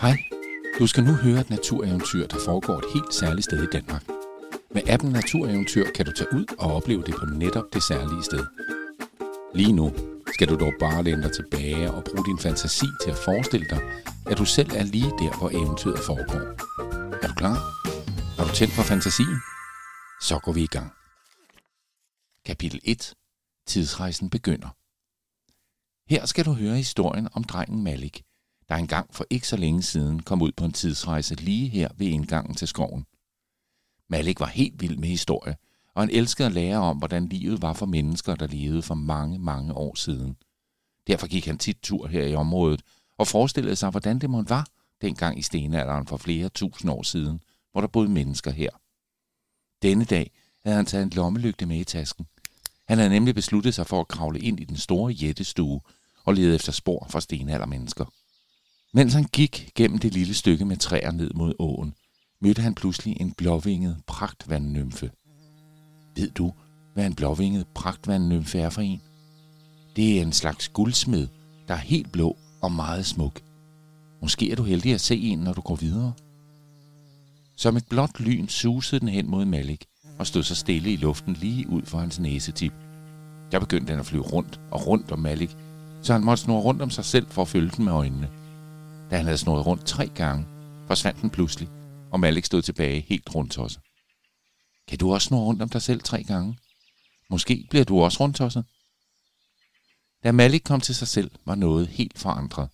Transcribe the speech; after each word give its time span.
Hej, 0.00 0.24
du 0.78 0.86
skal 0.86 1.04
nu 1.04 1.12
høre 1.12 1.40
et 1.40 1.50
natureventyr, 1.50 2.26
der 2.26 2.38
foregår 2.44 2.78
et 2.78 2.84
helt 2.94 3.14
særligt 3.14 3.44
sted 3.44 3.62
i 3.62 3.66
Danmark. 3.72 4.04
Med 4.74 4.82
appen 4.88 5.12
Natureventyr 5.12 5.86
kan 5.94 6.06
du 6.06 6.12
tage 6.12 6.32
ud 6.32 6.44
og 6.58 6.74
opleve 6.74 7.02
det 7.02 7.14
på 7.14 7.26
netop 7.26 7.64
det 7.72 7.82
særlige 7.82 8.22
sted. 8.22 8.46
Lige 9.54 9.72
nu 9.72 9.92
skal 10.34 10.48
du 10.48 10.56
dog 10.56 10.72
bare 10.80 11.02
læne 11.02 11.22
dig 11.22 11.32
tilbage 11.32 11.92
og 11.92 12.04
bruge 12.04 12.24
din 12.24 12.38
fantasi 12.38 12.86
til 13.02 13.10
at 13.10 13.16
forestille 13.16 13.66
dig, 13.70 13.80
at 14.26 14.38
du 14.38 14.44
selv 14.44 14.70
er 14.74 14.82
lige 14.82 15.10
der, 15.22 15.38
hvor 15.38 15.50
eventyret 15.50 15.98
foregår. 15.98 16.42
Er 17.22 17.28
du 17.28 17.34
klar? 17.34 17.56
Har 18.36 18.44
du 18.48 18.54
tændt 18.54 18.72
for 18.72 18.82
fantasien? 18.82 19.38
Så 20.20 20.38
går 20.44 20.52
vi 20.52 20.62
i 20.62 20.72
gang. 20.76 20.90
Kapitel 22.46 22.80
1. 22.84 23.14
Tidsrejsen 23.66 24.30
begynder. 24.30 24.70
Her 26.12 26.26
skal 26.26 26.44
du 26.44 26.52
høre 26.52 26.76
historien 26.76 27.28
om 27.32 27.44
drengen 27.44 27.84
Malik, 27.84 28.22
der 28.70 28.76
engang 28.76 29.14
for 29.14 29.26
ikke 29.30 29.48
så 29.48 29.56
længe 29.56 29.82
siden 29.82 30.22
kom 30.22 30.42
ud 30.42 30.52
på 30.52 30.64
en 30.64 30.72
tidsrejse 30.72 31.34
lige 31.34 31.68
her 31.68 31.88
ved 31.96 32.06
indgangen 32.06 32.54
til 32.54 32.68
skoven. 32.68 33.06
Malik 34.08 34.40
var 34.40 34.46
helt 34.46 34.82
vild 34.82 34.96
med 34.96 35.08
historie, 35.08 35.56
og 35.94 36.02
han 36.02 36.10
elskede 36.10 36.46
at 36.46 36.54
lære 36.54 36.78
om, 36.78 36.98
hvordan 36.98 37.26
livet 37.26 37.62
var 37.62 37.72
for 37.72 37.86
mennesker, 37.86 38.34
der 38.34 38.46
levede 38.46 38.82
for 38.82 38.94
mange, 38.94 39.38
mange 39.38 39.74
år 39.74 39.94
siden. 39.94 40.36
Derfor 41.06 41.26
gik 41.26 41.46
han 41.46 41.58
tit 41.58 41.78
tur 41.82 42.06
her 42.06 42.24
i 42.24 42.34
området 42.34 42.82
og 43.18 43.26
forestillede 43.26 43.76
sig, 43.76 43.90
hvordan 43.90 44.18
det 44.18 44.30
måtte 44.30 44.50
var 44.50 44.66
dengang 45.00 45.38
i 45.38 45.42
stenalderen 45.42 46.06
for 46.06 46.16
flere 46.16 46.48
tusind 46.48 46.90
år 46.90 47.02
siden, 47.02 47.42
hvor 47.72 47.80
der 47.80 47.88
boede 47.88 48.08
mennesker 48.08 48.50
her. 48.50 48.70
Denne 49.82 50.04
dag 50.04 50.30
havde 50.64 50.76
han 50.76 50.86
taget 50.86 51.02
en 51.02 51.10
lommelygte 51.10 51.66
med 51.66 51.76
i 51.76 51.84
tasken. 51.84 52.26
Han 52.88 52.98
havde 52.98 53.10
nemlig 53.10 53.34
besluttet 53.34 53.74
sig 53.74 53.86
for 53.86 54.00
at 54.00 54.08
kravle 54.08 54.40
ind 54.40 54.60
i 54.60 54.64
den 54.64 54.76
store 54.76 55.12
jættestue 55.12 55.80
og 56.24 56.34
lede 56.34 56.54
efter 56.54 56.72
spor 56.72 57.06
fra 57.10 57.20
stenaldermennesker. 57.20 58.04
Mens 58.94 59.14
han 59.14 59.24
gik 59.24 59.70
gennem 59.74 59.98
det 59.98 60.14
lille 60.14 60.34
stykke 60.34 60.64
med 60.64 60.76
træer 60.76 61.10
ned 61.10 61.30
mod 61.34 61.54
åen, 61.58 61.94
mødte 62.42 62.62
han 62.62 62.74
pludselig 62.74 63.16
en 63.20 63.32
blåvinget 63.32 63.96
pragtvandnymfe. 64.06 65.10
Ved 66.16 66.30
du, 66.30 66.52
hvad 66.94 67.06
en 67.06 67.14
blåvinget 67.14 67.66
pragtvandnymfe 67.74 68.58
er 68.58 68.70
for 68.70 68.80
en? 68.80 69.00
Det 69.96 70.18
er 70.18 70.22
en 70.22 70.32
slags 70.32 70.68
guldsmed, 70.68 71.28
der 71.68 71.74
er 71.74 71.78
helt 71.78 72.12
blå 72.12 72.36
og 72.62 72.72
meget 72.72 73.06
smuk. 73.06 73.40
Måske 74.22 74.50
er 74.50 74.56
du 74.56 74.62
heldig 74.62 74.94
at 74.94 75.00
se 75.00 75.16
en, 75.16 75.38
når 75.38 75.52
du 75.52 75.60
går 75.60 75.76
videre. 75.76 76.12
Som 77.56 77.76
et 77.76 77.88
blåt 77.88 78.20
lyn 78.20 78.48
susede 78.48 79.00
den 79.00 79.08
hen 79.08 79.30
mod 79.30 79.44
Malik 79.44 79.86
og 80.18 80.26
stod 80.26 80.42
så 80.42 80.54
stille 80.54 80.92
i 80.92 80.96
luften 80.96 81.34
lige 81.34 81.68
ud 81.68 81.82
for 81.82 81.98
hans 81.98 82.18
næsetip. 82.18 82.72
Der 83.52 83.60
begyndte 83.60 83.92
den 83.92 84.00
at 84.00 84.06
flyve 84.06 84.22
rundt 84.22 84.60
og 84.70 84.86
rundt 84.86 85.12
om 85.12 85.18
Malik, 85.18 85.56
så 86.02 86.12
han 86.12 86.24
måtte 86.24 86.42
snurre 86.42 86.62
rundt 86.62 86.82
om 86.82 86.90
sig 86.90 87.04
selv 87.04 87.26
for 87.26 87.42
at 87.42 87.48
følge 87.48 87.70
den 87.76 87.84
med 87.84 87.92
øjnene. 87.92 88.39
Da 89.10 89.16
han 89.16 89.24
havde 89.24 89.38
snurret 89.38 89.66
rundt 89.66 89.86
tre 89.86 90.06
gange, 90.08 90.46
forsvandt 90.86 91.22
den 91.22 91.30
pludselig, 91.30 91.68
og 92.12 92.20
Malik 92.20 92.44
stod 92.44 92.62
tilbage 92.62 93.00
helt 93.00 93.34
rundt 93.34 93.58
os. 93.58 93.80
Kan 94.88 94.98
du 94.98 95.12
også 95.12 95.26
snurre 95.26 95.44
rundt 95.44 95.62
om 95.62 95.68
dig 95.68 95.82
selv 95.82 96.00
tre 96.02 96.22
gange? 96.22 96.58
Måske 97.30 97.66
bliver 97.70 97.84
du 97.84 98.00
også 98.00 98.20
rundt 98.20 98.40
også. 98.40 98.62
Da 100.24 100.32
Malik 100.32 100.62
kom 100.64 100.80
til 100.80 100.94
sig 100.94 101.08
selv, 101.08 101.30
var 101.44 101.54
noget 101.54 101.88
helt 101.88 102.18
forandret. 102.18 102.68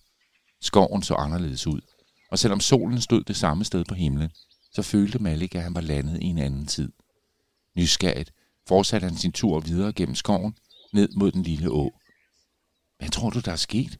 Skoven 0.61 1.03
så 1.03 1.15
anderledes 1.15 1.67
ud, 1.67 1.81
og 2.31 2.39
selvom 2.39 2.59
solen 2.59 3.01
stod 3.01 3.23
det 3.23 3.35
samme 3.35 3.65
sted 3.65 3.85
på 3.85 3.95
himlen, 3.95 4.29
så 4.73 4.81
følte 4.81 5.19
Malik, 5.19 5.55
at 5.55 5.63
han 5.63 5.75
var 5.75 5.81
landet 5.81 6.21
i 6.21 6.25
en 6.25 6.37
anden 6.37 6.65
tid. 6.65 6.91
Nysgerrigt 7.75 8.33
fortsatte 8.67 9.07
han 9.07 9.17
sin 9.17 9.31
tur 9.31 9.59
videre 9.59 9.93
gennem 9.93 10.15
skoven, 10.15 10.55
ned 10.93 11.09
mod 11.15 11.31
den 11.31 11.43
lille 11.43 11.71
å. 11.71 11.91
Hvad 12.97 13.09
tror 13.09 13.29
du, 13.29 13.39
der 13.39 13.51
er 13.51 13.55
sket? 13.55 13.99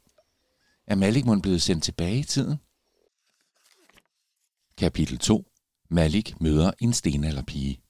Er 0.87 0.95
Malik 0.95 1.25
måske 1.25 1.41
blevet 1.41 1.61
sendt 1.61 1.83
tilbage 1.83 2.19
i 2.19 2.23
tiden? 2.23 2.57
Kapitel 4.77 5.17
2. 5.17 5.51
Malik 5.89 6.41
møder 6.41 6.71
en 6.79 6.93
stenalderpige. 6.93 7.81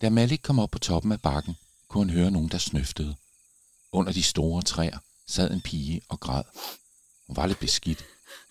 Da 0.00 0.10
Malik 0.10 0.40
kom 0.42 0.58
op 0.58 0.70
på 0.70 0.78
toppen 0.78 1.12
af 1.12 1.20
bakken, 1.20 1.56
kunne 1.88 2.10
han 2.10 2.18
høre 2.18 2.30
nogen, 2.30 2.48
der 2.48 2.58
snøftede. 2.58 3.16
Under 3.92 4.12
de 4.12 4.22
store 4.22 4.62
træer 4.62 4.98
sad 5.26 5.50
en 5.50 5.60
pige 5.60 6.00
og 6.08 6.20
græd. 6.20 6.42
Hun 7.26 7.36
var 7.36 7.46
lidt 7.46 7.60
beskidt, 7.60 8.04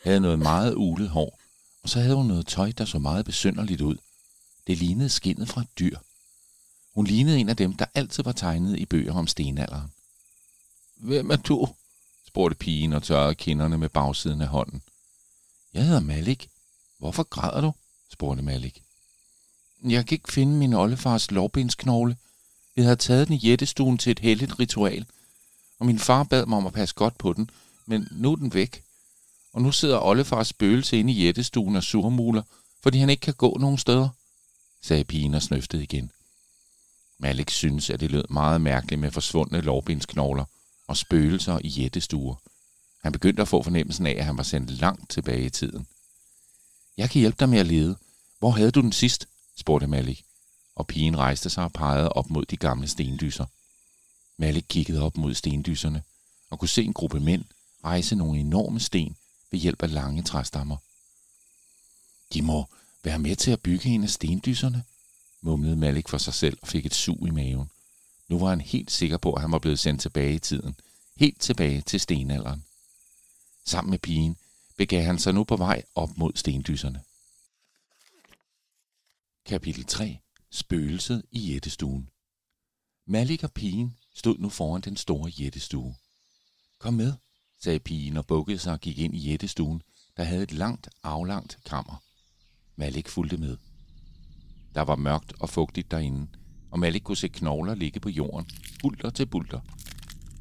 havde 0.04 0.20
noget 0.20 0.40
meget 0.40 0.76
ulet 0.76 1.10
hår, 1.10 1.40
og 1.84 1.90
så 1.90 2.00
havde 2.00 2.16
hun 2.16 2.26
noget 2.26 2.48
tøj, 2.48 2.72
der 2.72 2.86
så 2.86 3.00
meget 3.00 3.26
besynderligt 3.26 3.82
ud. 3.82 3.98
Det 4.68 4.78
lignede 4.78 5.10
skinnet 5.10 5.50
fra 5.50 5.62
et 5.62 5.80
dyr. 5.80 6.00
Hun 6.94 7.08
lignede 7.08 7.40
en 7.40 7.50
af 7.50 7.58
dem, 7.58 7.74
der 7.74 7.86
altid 7.94 8.24
var 8.24 8.32
tegnet 8.32 8.80
i 8.80 8.86
bøger 8.86 9.14
om 9.14 9.28
stenalderen. 9.28 9.92
Hvem 10.98 11.30
er 11.30 11.36
du? 11.36 11.68
Spurgte 12.28 12.56
pigen 12.56 12.94
og 12.94 13.04
tørrede 13.04 13.36
kinderne 13.36 13.78
med 13.78 13.90
bagsiden 13.90 14.42
af 14.42 14.48
hånden. 14.48 14.82
Jeg 15.74 15.86
hedder 15.86 16.00
Malik. 16.00 16.50
Hvorfor 17.00 17.24
græder 17.24 17.62
du? 17.62 17.74
spurgte 18.12 18.44
Malik. 18.44 18.84
Jeg 19.84 20.06
kan 20.06 20.16
ikke 20.16 20.34
finde 20.34 20.58
min 20.58 20.74
oldefars 20.74 21.32
lovbensknogle. 21.32 22.18
Vi 22.76 22.82
havde 22.82 22.96
taget 22.96 23.28
den 23.28 23.36
i 23.36 23.40
jættestuen 23.40 23.98
til 23.98 24.12
et 24.12 24.20
helligt 24.20 24.60
ritual, 24.60 25.06
og 25.80 25.86
min 25.86 26.00
far 26.00 26.24
bad 26.24 26.46
mig 26.46 26.58
om 26.58 26.68
at 26.68 26.74
passe 26.74 26.96
godt 26.96 27.18
på 27.18 27.34
den, 27.34 27.50
men 27.86 28.08
nu 28.12 28.32
er 28.32 28.36
den 28.36 28.54
væk. 28.54 28.84
Og 29.54 29.62
nu 29.62 29.72
sidder 29.72 30.00
oldefars 30.00 30.48
spøgelse 30.48 31.00
inde 31.00 31.14
i 31.14 31.24
jættestuen 31.24 31.76
og 31.76 31.84
surmuler, 31.84 32.42
fordi 32.84 32.98
han 32.98 33.10
ikke 33.10 33.22
kan 33.22 33.34
gå 33.34 33.58
nogen 33.60 33.78
steder, 33.78 34.10
sagde 34.82 35.04
pigen 35.04 35.34
og 35.34 35.42
snøftede 35.42 35.84
igen. 35.84 36.12
Malik 37.20 37.50
synes, 37.50 37.90
at 37.90 38.00
det 38.00 38.12
lød 38.12 38.24
meget 38.30 38.62
mærkeligt 38.62 39.02
med 39.02 39.12
forsvundne 39.12 39.62
lovbensknogler 39.62 40.46
og 40.88 40.98
spøgelser 40.98 41.60
i 41.64 41.68
jættestuer. 41.68 42.36
Han 43.04 43.12
begyndte 43.12 43.42
at 43.42 43.48
få 43.48 43.64
fornemmelsen 43.64 44.06
af, 44.06 44.12
at 44.12 44.26
han 44.26 44.38
var 44.38 44.44
sendt 44.44 44.72
langt 44.72 45.10
tilbage 45.10 45.46
i 45.46 45.50
tiden. 45.50 45.88
Jeg 46.98 47.10
kan 47.10 47.20
hjælpe 47.20 47.38
dig 47.40 47.50
med 47.50 47.60
at 47.60 47.68
lede. 47.68 47.98
Hvor 48.40 48.52
havde 48.52 48.72
du 48.72 48.82
den 48.82 48.92
sidst? 48.92 49.28
spurgte 49.56 49.88
Malik, 49.88 50.26
og 50.76 50.88
pigen 50.88 51.18
rejste 51.18 51.50
sig 51.50 51.64
og 51.64 51.74
pegede 51.74 52.10
op 52.10 52.30
mod 52.30 52.46
de 52.46 52.58
gamle 52.58 52.88
stendyser. 52.88 53.46
Malik 54.38 54.66
kiggede 54.70 55.02
op 55.02 55.18
mod 55.18 55.34
stendyserne 55.34 56.04
og 56.50 56.60
kunne 56.60 56.70
se 56.70 56.84
en 56.84 56.94
gruppe 56.94 57.20
mænd 57.20 57.46
rejse 57.84 58.16
nogle 58.16 58.40
enorme 58.40 58.80
sten 58.80 59.18
ved 59.52 59.60
hjælp 59.60 59.84
af 59.84 59.94
lange 59.94 60.24
træstammer. 60.24 60.78
De 62.34 62.42
må 62.42 62.66
være 63.04 63.20
med 63.20 63.36
til 63.36 63.52
at 63.52 63.62
bygge 63.62 63.90
en 63.90 64.04
af 64.04 64.10
stendyserne, 64.10 64.84
mumlede 65.42 65.76
Malik 65.76 66.08
for 66.08 66.18
sig 66.18 66.34
selv 66.34 66.58
og 66.62 66.68
fik 66.68 66.86
et 66.86 66.96
sug 66.96 67.28
i 67.28 67.32
maven. 67.32 67.70
Nu 68.28 68.40
var 68.40 68.50
han 68.50 68.62
helt 68.62 68.92
sikker 68.92 69.18
på, 69.18 69.34
at 69.34 69.42
han 69.42 69.52
var 69.52 69.60
blevet 69.60 69.80
sendt 69.80 70.02
tilbage 70.02 70.36
i 70.36 70.40
tiden. 70.40 70.76
Helt 71.18 71.42
tilbage 71.42 71.82
til 71.82 72.00
stenalderen. 72.00 72.66
Sammen 73.66 73.92
med 73.92 74.00
pigen 74.00 74.38
begav 74.78 75.04
han 75.04 75.20
sig 75.20 75.34
nu 75.34 75.44
på 75.44 75.58
vej 75.58 75.84
op 75.96 76.18
mod 76.18 76.32
stendyserne. 76.36 77.04
Kapitel 79.46 79.86
3. 79.86 80.20
Spøgelset 80.52 81.24
i 81.32 81.40
jættestuen. 81.40 82.10
Malik 83.06 83.44
og 83.44 83.52
pigen 83.52 83.98
stod 84.16 84.38
nu 84.38 84.50
foran 84.50 84.82
den 84.82 84.98
store 84.98 85.30
jættestue. 85.30 85.96
Kom 86.80 86.94
med, 86.94 87.14
sagde 87.60 87.80
pigen 87.80 88.18
og 88.18 88.28
bukkede 88.28 88.60
sig 88.60 88.74
og 88.74 88.80
gik 88.80 88.98
ind 88.98 89.16
i 89.16 89.30
jættestuen, 89.30 89.82
der 90.18 90.24
havde 90.24 90.44
et 90.44 90.52
langt, 90.52 90.90
aflangt 91.04 91.60
kammer. 91.66 92.04
Malik 92.76 93.08
fulgte 93.08 93.38
med. 93.38 93.58
Der 94.76 94.82
var 94.82 94.96
mørkt 94.96 95.34
og 95.40 95.50
fugtigt 95.50 95.92
derinde, 95.92 96.28
og 96.72 96.80
Malik 96.80 97.02
kunne 97.02 97.18
se 97.18 97.28
knogler 97.28 97.76
ligge 97.76 98.00
på 98.00 98.10
jorden, 98.10 98.46
bulter 98.82 99.10
til 99.10 99.26
bulter. 99.26 99.60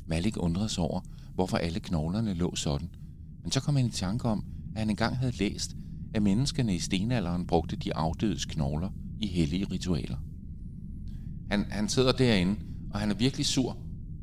Malik 0.07 0.37
undrede 0.37 0.69
sig 0.69 0.85
over, 0.85 1.01
hvorfor 1.35 1.57
alle 1.57 1.81
knoglerne 1.81 2.35
lå 2.35 2.55
sådan, 2.55 2.89
men 3.43 3.53
så 3.53 3.61
kom 3.61 3.77
han 3.77 3.87
i 3.87 3.91
tanke 3.91 4.29
om, 4.29 4.45
at 4.75 4.79
han 4.79 4.91
engang 4.91 5.17
havde 5.17 5.37
læst, 5.37 5.77
at 6.15 6.23
menneskene 6.23 6.75
i 6.75 6.79
stenalderen 6.79 7.47
brugte 7.47 7.77
de 7.77 7.95
afdødes 7.95 8.45
knogler 8.45 8.91
i 9.21 9.27
hellige 9.27 9.65
ritualer. 9.65 10.17
Han, 11.51 11.65
han 11.71 11.89
sidder 11.89 12.13
derinde, 12.13 12.57
og 12.91 13.01
han 13.01 13.11
er 13.11 13.15
virkelig 13.15 13.47
sur, 13.47 13.77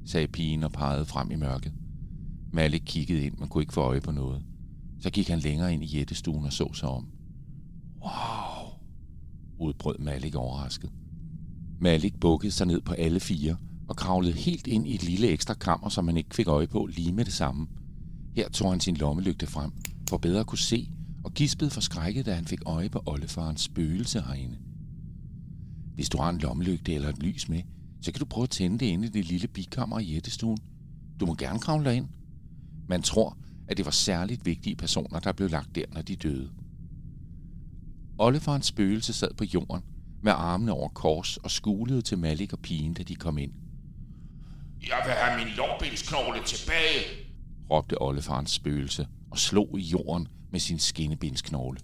sagde 0.06 0.28
pigen 0.28 0.64
og 0.64 0.72
pegede 0.72 1.06
frem 1.06 1.32
i 1.32 1.36
mørket. 1.36 1.74
Malik 2.54 2.82
kiggede 2.86 3.26
ind, 3.26 3.38
men 3.38 3.50
kunne 3.50 3.62
ikke 3.62 3.74
få 3.74 3.82
øje 3.82 4.02
på 4.02 4.12
noget. 4.12 4.44
Så 5.00 5.10
gik 5.10 5.28
han 5.28 5.40
længere 5.40 5.74
ind 5.74 5.84
i 5.84 5.88
jættestuen 5.88 6.46
og 6.46 6.54
så 6.54 6.74
sig 6.74 6.90
om. 6.90 7.08
Wow, 8.02 8.74
udbrød 9.60 9.98
Malik 10.00 10.36
overrasket. 10.36 10.90
Malik 11.84 12.20
bukkede 12.20 12.52
sig 12.52 12.68
ned 12.68 12.82
på 12.82 12.94
alle 12.94 13.20
fire 13.20 13.58
og 13.88 13.96
kravlede 13.96 14.34
helt 14.34 14.68
ind 14.68 14.88
i 14.88 14.96
et 14.96 15.04
lille 15.04 15.28
ekstra 15.28 15.54
kammer, 15.54 15.90
som 15.90 16.06
man 16.06 16.18
ikke 16.18 16.36
fik 16.36 16.48
øje 16.48 16.68
på 16.68 16.86
lige 16.86 17.12
med 17.12 17.26
det 17.26 17.34
samme. 17.34 17.68
Her 18.36 18.50
tog 18.50 18.70
han 18.72 18.80
sin 18.80 18.96
lommelygte 18.96 19.48
frem, 19.48 19.72
for 20.10 20.18
bedre 20.18 20.40
at 20.40 20.48
kunne 20.48 20.58
se, 20.58 20.90
og 21.24 21.34
gispede 21.34 21.70
forskrækket, 21.70 22.26
da 22.26 22.34
han 22.34 22.46
fik 22.46 22.60
øje 22.66 22.90
på 22.90 23.04
oldefarens 23.06 23.62
spøgelse 23.62 24.22
herinde. 24.22 24.58
Hvis 25.96 26.10
du 26.10 26.18
har 26.18 26.30
en 26.30 26.38
lommelygte 26.38 26.94
eller 26.94 27.10
et 27.10 27.24
lys 27.24 27.50
med, 27.50 27.62
så 28.02 28.12
kan 28.12 28.20
du 28.20 28.26
prøve 28.26 28.44
at 28.44 28.50
tænde 28.50 28.80
det 28.80 28.86
inde 28.86 29.08
i 29.08 29.10
det 29.10 29.26
lille 29.26 29.48
bikammer 29.48 30.00
i 30.00 30.06
jættestuen. 30.06 30.58
Du 31.20 31.26
må 31.26 31.36
gerne 31.36 31.60
kravle 31.60 31.96
ind. 31.96 32.08
Man 32.88 33.02
tror, 33.02 33.38
at 33.68 33.78
det 33.78 33.86
var 33.86 33.92
særligt 33.92 34.46
vigtige 34.46 34.76
personer, 34.76 35.20
der 35.20 35.32
blev 35.32 35.50
lagt 35.50 35.76
der, 35.76 35.86
når 35.94 36.02
de 36.02 36.16
døde. 36.16 36.50
Oldefarens 38.18 38.66
spøgelse 38.66 39.14
sad 39.14 39.34
på 39.38 39.44
jorden, 39.44 39.84
med 40.24 40.32
armene 40.32 40.72
over 40.72 40.90
kors 40.90 41.38
og 41.38 41.52
skulede 41.52 42.02
til 42.02 42.18
Malik 42.18 42.54
og 42.54 42.60
pigen, 42.60 42.94
da 42.94 43.04
de 43.04 43.16
kom 43.16 43.38
ind. 43.38 43.52
Jeg 44.88 45.02
vil 45.06 45.14
have 45.14 45.46
min 45.46 45.54
lårbensknogle 45.56 46.44
tilbage, 46.46 47.02
råbte 47.72 48.02
oldefarens 48.02 48.52
spøgelse 48.52 49.08
og 49.32 49.38
slog 49.38 49.80
i 49.80 49.82
jorden 49.82 50.28
med 50.52 50.60
sin 50.60 50.80
skinnebindsknogle. 50.80 51.80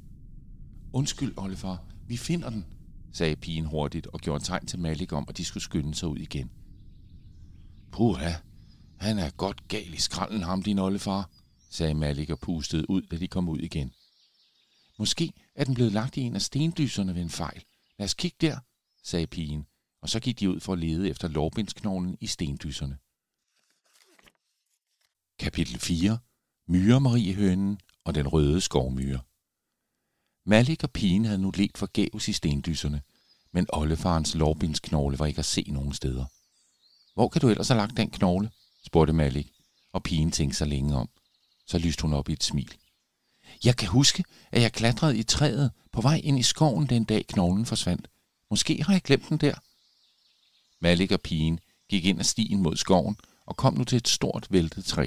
Undskyld, 0.94 1.34
oldefar, 1.38 1.84
vi 2.08 2.18
finder 2.18 2.50
den, 2.50 2.66
sagde 3.14 3.36
pigen 3.36 3.66
hurtigt 3.66 4.08
og 4.08 4.20
gjorde 4.20 4.44
tegn 4.44 4.66
til 4.66 4.80
Malik 4.80 5.14
om, 5.14 5.26
at 5.30 5.38
de 5.38 5.46
skulle 5.46 5.64
skynde 5.64 5.96
sig 5.96 6.10
ud 6.10 6.18
igen. 6.18 6.52
Puha, 7.92 8.32
han 9.00 9.20
er 9.20 9.30
godt 9.30 9.68
gal 9.68 9.94
i 9.94 9.98
skralden, 9.98 10.44
ham 10.44 10.64
din 10.64 10.80
oldefar, 10.80 11.30
sagde 11.70 11.94
Malik 11.94 12.30
og 12.30 12.40
pustede 12.40 12.90
ud, 12.90 13.02
da 13.02 13.18
de 13.18 13.28
kom 13.28 13.50
ud 13.50 13.60
igen. 13.60 13.92
Måske 15.00 15.34
er 15.56 15.64
den 15.64 15.74
blevet 15.74 15.92
lagt 15.92 16.18
i 16.18 16.22
en 16.22 16.36
af 16.36 16.42
stendyserne 16.42 17.16
ved 17.16 17.22
en 17.22 17.30
fejl. 17.30 17.64
Lad 18.00 18.06
os 18.06 18.14
kigge 18.14 18.38
der, 18.42 18.60
sagde 19.04 19.28
pigen, 19.28 19.68
og 20.02 20.10
så 20.10 20.20
gik 20.20 20.40
de 20.40 20.50
ud 20.50 20.60
for 20.60 20.74
at 20.74 20.80
lede 20.80 21.10
efter 21.10 21.28
lårbindsknoglen 21.28 22.18
i 22.22 22.28
stendyserne. 22.28 22.98
Kapitel 25.40 25.80
4. 25.80 26.20
Myre 26.68 27.00
Marie 27.00 27.34
Hønen 27.34 27.80
og 28.04 28.16
den 28.16 28.28
røde 28.28 28.62
skovmyre. 28.62 29.22
Malik 30.46 30.84
og 30.84 30.92
pigen 30.92 31.26
havde 31.26 31.38
nu 31.38 31.52
let 31.52 31.78
forgæves 31.78 32.28
i 32.28 32.34
stendyserne, 32.34 33.02
men 33.52 33.68
oldefarens 33.74 34.36
lårbindsknogle 34.36 35.20
var 35.20 35.26
ikke 35.26 35.40
at 35.40 35.46
se 35.46 35.66
nogen 35.72 35.94
steder. 35.94 36.26
Hvor 37.14 37.28
kan 37.30 37.42
du 37.42 37.50
ellers 37.50 37.68
have 37.68 37.78
lagt 37.78 37.98
den 37.98 38.12
knogle? 38.12 38.52
spurgte 38.86 39.14
Malik, 39.14 39.52
og 39.94 40.04
pigen 40.04 40.32
tænkte 40.32 40.58
sig 40.58 40.68
længe 40.68 40.96
om. 40.96 41.10
Så 41.66 41.78
lyste 41.78 42.02
hun 42.02 42.14
op 42.14 42.30
i 42.30 42.34
et 42.34 42.44
smil. 42.44 42.78
Jeg 43.64 43.78
kan 43.78 43.88
huske, 43.88 44.24
at 44.52 44.62
jeg 44.62 44.74
klatrede 44.74 45.18
i 45.18 45.24
træet 45.24 45.72
på 45.92 46.02
vej 46.02 46.22
ind 46.24 46.40
i 46.40 46.44
skoven 46.44 46.90
den 46.90 47.04
dag 47.04 47.28
knoglen 47.28 47.66
forsvandt. 47.66 48.08
Måske 48.50 48.84
har 48.84 48.94
jeg 48.94 49.02
glemt 49.02 49.30
den 49.30 49.38
der. 49.38 49.56
Malik 50.82 51.12
og 51.12 51.22
pigen 51.22 51.60
gik 51.90 52.06
ind 52.06 52.20
ad 52.20 52.24
stien 52.24 52.62
mod 52.62 52.76
skoven 52.76 53.18
og 53.46 53.58
kom 53.58 53.74
nu 53.74 53.84
til 53.84 53.98
et 53.98 54.08
stort 54.08 54.48
væltet 54.50 54.86
træ. 54.86 55.06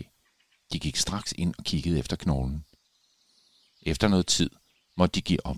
De 0.72 0.78
gik 0.78 0.96
straks 0.96 1.34
ind 1.38 1.54
og 1.58 1.64
kiggede 1.64 1.98
efter 1.98 2.16
knoglen. 2.16 2.64
Efter 3.82 4.08
noget 4.08 4.26
tid 4.26 4.50
måtte 4.96 5.14
de 5.14 5.22
give 5.22 5.46
op. 5.46 5.56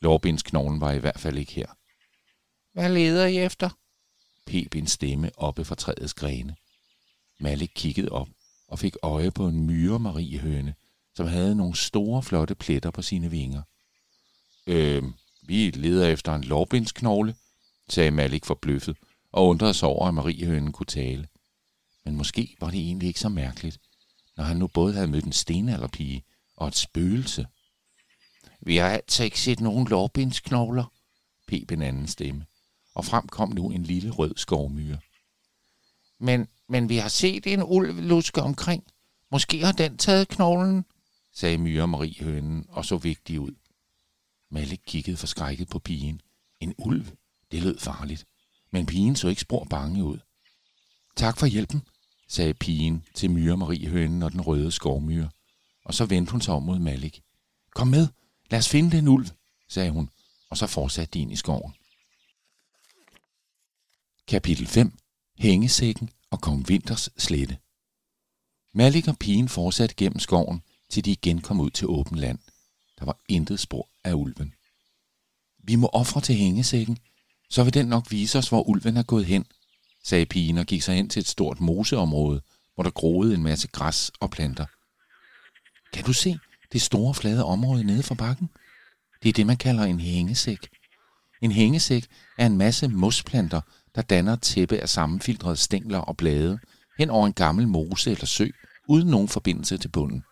Lårbindsknoglen 0.00 0.80
var 0.80 0.92
i 0.92 0.98
hvert 0.98 1.20
fald 1.20 1.38
ikke 1.38 1.52
her. 1.52 1.66
Hvad 2.72 2.88
leder 2.88 3.26
I 3.26 3.38
efter? 3.38 3.70
pep 4.46 4.74
en 4.74 4.86
stemme 4.86 5.30
oppe 5.36 5.64
fra 5.64 5.74
træets 5.74 6.14
grene. 6.14 6.56
Malik 7.40 7.70
kiggede 7.74 8.08
op 8.08 8.28
og 8.68 8.78
fik 8.78 8.96
øje 9.02 9.30
på 9.30 9.48
en 9.48 9.66
myre 9.66 9.98
Mariehøne, 9.98 10.74
som 11.16 11.26
havde 11.26 11.54
nogle 11.54 11.76
store, 11.76 12.22
flotte 12.22 12.54
pletter 12.54 12.90
på 12.90 13.02
sine 13.02 13.30
vinger. 13.30 13.62
Øh, 14.66 15.02
vi 15.42 15.70
leder 15.70 16.08
efter 16.08 16.34
en 16.34 16.44
lårbindsknogle, 16.44 17.34
sagde 17.88 18.10
Malik 18.10 18.44
forbløffet 18.44 18.96
og 19.32 19.48
undrede 19.48 19.74
sig 19.74 19.88
over, 19.88 20.08
at 20.08 20.14
Mariehønen 20.14 20.72
kunne 20.72 20.86
tale. 20.86 21.28
Men 22.04 22.16
måske 22.16 22.56
var 22.60 22.70
det 22.70 22.80
egentlig 22.80 23.08
ikke 23.08 23.20
så 23.20 23.28
mærkeligt, 23.28 23.78
når 24.36 24.44
han 24.44 24.56
nu 24.56 24.66
både 24.66 24.94
havde 24.94 25.06
mødt 25.06 25.24
en 25.24 25.32
stenalderpige 25.32 26.24
og 26.56 26.68
et 26.68 26.76
spøgelse. 26.76 27.46
Vi 28.60 28.76
har 28.76 28.88
altså 28.88 29.24
ikke 29.24 29.40
set 29.40 29.60
nogen 29.60 29.88
lårbindsknogler, 29.88 30.84
pep 31.48 31.70
en 31.70 31.82
anden 31.82 32.06
stemme, 32.06 32.46
og 32.94 33.04
frem 33.04 33.28
kom 33.28 33.48
nu 33.48 33.70
en 33.70 33.82
lille 33.82 34.10
rød 34.10 34.34
skovmyre. 34.36 34.98
Men, 36.20 36.48
men 36.68 36.88
vi 36.88 36.96
har 36.96 37.08
set 37.08 37.46
en 37.46 37.62
ulv 37.62 38.00
luske 38.00 38.42
omkring. 38.42 38.84
Måske 39.30 39.64
har 39.64 39.72
den 39.72 39.98
taget 39.98 40.28
knoglen, 40.28 40.84
sagde 41.34 41.58
Myre 41.58 41.88
Marie 41.88 42.24
hønen 42.24 42.66
og 42.68 42.84
så 42.84 42.96
vigtig 42.96 43.40
ud. 43.40 43.54
Malik 44.50 44.80
kiggede 44.86 45.16
forskrækket 45.16 45.68
på 45.68 45.78
pigen. 45.78 46.20
En 46.60 46.74
ulv? 46.78 47.06
Det 47.50 47.62
lød 47.62 47.78
farligt. 47.78 48.26
Men 48.70 48.86
pigen 48.86 49.16
så 49.16 49.28
ikke 49.28 49.40
spor 49.40 49.64
bange 49.64 50.04
ud. 50.04 50.18
Tak 51.16 51.38
for 51.38 51.46
hjælpen, 51.46 51.82
sagde 52.28 52.54
pigen 52.54 53.04
til 53.14 53.30
Myre 53.30 53.56
Marie 53.56 53.88
hønen 53.88 54.22
og 54.22 54.32
den 54.32 54.40
røde 54.40 54.70
skovmyre. 54.70 55.30
Og 55.84 55.94
så 55.94 56.04
vendte 56.04 56.32
hun 56.32 56.40
sig 56.40 56.54
om 56.54 56.62
mod 56.62 56.78
Malik. 56.78 57.22
Kom 57.70 57.88
med, 57.88 58.08
lad 58.50 58.58
os 58.58 58.68
finde 58.68 58.96
den 58.96 59.08
ulv, 59.08 59.26
sagde 59.68 59.90
hun, 59.90 60.10
og 60.50 60.56
så 60.56 60.66
fortsatte 60.66 61.12
de 61.14 61.20
ind 61.20 61.32
i 61.32 61.36
skoven. 61.36 61.74
Kapitel 64.28 64.66
5. 64.66 64.98
Hængesækken 65.38 66.10
og 66.30 66.40
kong 66.40 66.68
Vinters 66.68 67.10
slette. 67.16 67.58
Malik 68.74 69.08
og 69.08 69.18
pigen 69.18 69.48
fortsatte 69.48 69.94
gennem 69.94 70.18
skoven, 70.18 70.62
til 70.90 71.04
de 71.04 71.12
igen 71.12 71.40
kom 71.40 71.60
ud 71.60 71.70
til 71.70 71.88
åben 71.88 72.18
land. 72.18 72.38
Der 72.98 73.04
var 73.04 73.18
intet 73.28 73.60
spor 73.60 73.88
af 74.04 74.14
ulven. 74.14 74.54
Vi 75.58 75.76
må 75.76 75.90
ofre 75.92 76.20
til 76.20 76.34
hængesækken, 76.34 76.98
så 77.50 77.64
vil 77.64 77.74
den 77.74 77.86
nok 77.86 78.10
vise 78.10 78.38
os, 78.38 78.48
hvor 78.48 78.68
ulven 78.68 78.96
er 78.96 79.02
gået 79.02 79.26
hen, 79.26 79.46
sagde 80.04 80.26
pigen 80.26 80.58
og 80.58 80.66
gik 80.66 80.82
sig 80.82 80.96
hen 80.96 81.08
til 81.08 81.20
et 81.20 81.28
stort 81.28 81.60
moseområde, 81.60 82.40
hvor 82.74 82.82
der 82.82 82.90
groede 82.90 83.34
en 83.34 83.42
masse 83.42 83.68
græs 83.68 84.10
og 84.20 84.30
planter. 84.30 84.66
Kan 85.92 86.04
du 86.04 86.12
se 86.12 86.38
det 86.72 86.82
store 86.82 87.14
flade 87.14 87.44
område 87.44 87.84
nede 87.84 88.02
for 88.02 88.14
bakken? 88.14 88.50
Det 89.22 89.28
er 89.28 89.32
det, 89.32 89.46
man 89.46 89.56
kalder 89.56 89.84
en 89.84 90.00
hængesæk. 90.00 90.68
En 91.42 91.52
hængesæk 91.52 92.06
er 92.38 92.46
en 92.46 92.58
masse 92.58 92.88
mosplanter, 92.88 93.60
der 93.94 94.02
danner 94.02 94.36
tæppe 94.36 94.78
af 94.78 94.88
sammenfiltrede 94.88 95.56
stængler 95.56 95.98
og 95.98 96.16
blade 96.16 96.58
hen 96.98 97.10
over 97.10 97.26
en 97.26 97.32
gammel 97.32 97.68
mose 97.68 98.10
eller 98.10 98.26
sø, 98.26 98.48
uden 98.88 99.08
nogen 99.08 99.28
forbindelse 99.28 99.78
til 99.78 99.88
bunden. 99.88 100.24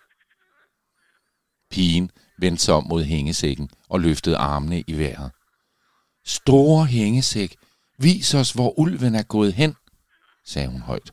Pigen 1.72 2.10
vendte 2.38 2.62
sig 2.62 2.74
om 2.74 2.86
mod 2.88 3.04
hængesækken 3.04 3.68
og 3.88 4.00
løftede 4.00 4.36
armene 4.36 4.84
i 4.86 4.98
vejret. 4.98 5.30
Store 6.26 6.86
hængesæk, 6.86 7.56
vis 7.98 8.34
os, 8.34 8.52
hvor 8.52 8.78
ulven 8.78 9.14
er 9.14 9.22
gået 9.22 9.54
hen, 9.54 9.74
sagde 10.46 10.68
hun 10.68 10.80
højt. 10.80 11.12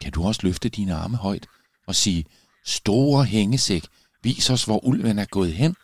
Kan 0.00 0.12
du 0.12 0.22
også 0.22 0.40
løfte 0.44 0.68
dine 0.68 0.94
arme 0.94 1.16
højt 1.16 1.46
og 1.86 1.94
sige, 1.94 2.24
store 2.64 3.24
hængesæk, 3.24 3.86
vis 4.22 4.50
os, 4.50 4.64
hvor 4.64 4.84
ulven 4.84 5.18
er 5.18 5.24
gået 5.24 5.52
hen? 5.52 5.76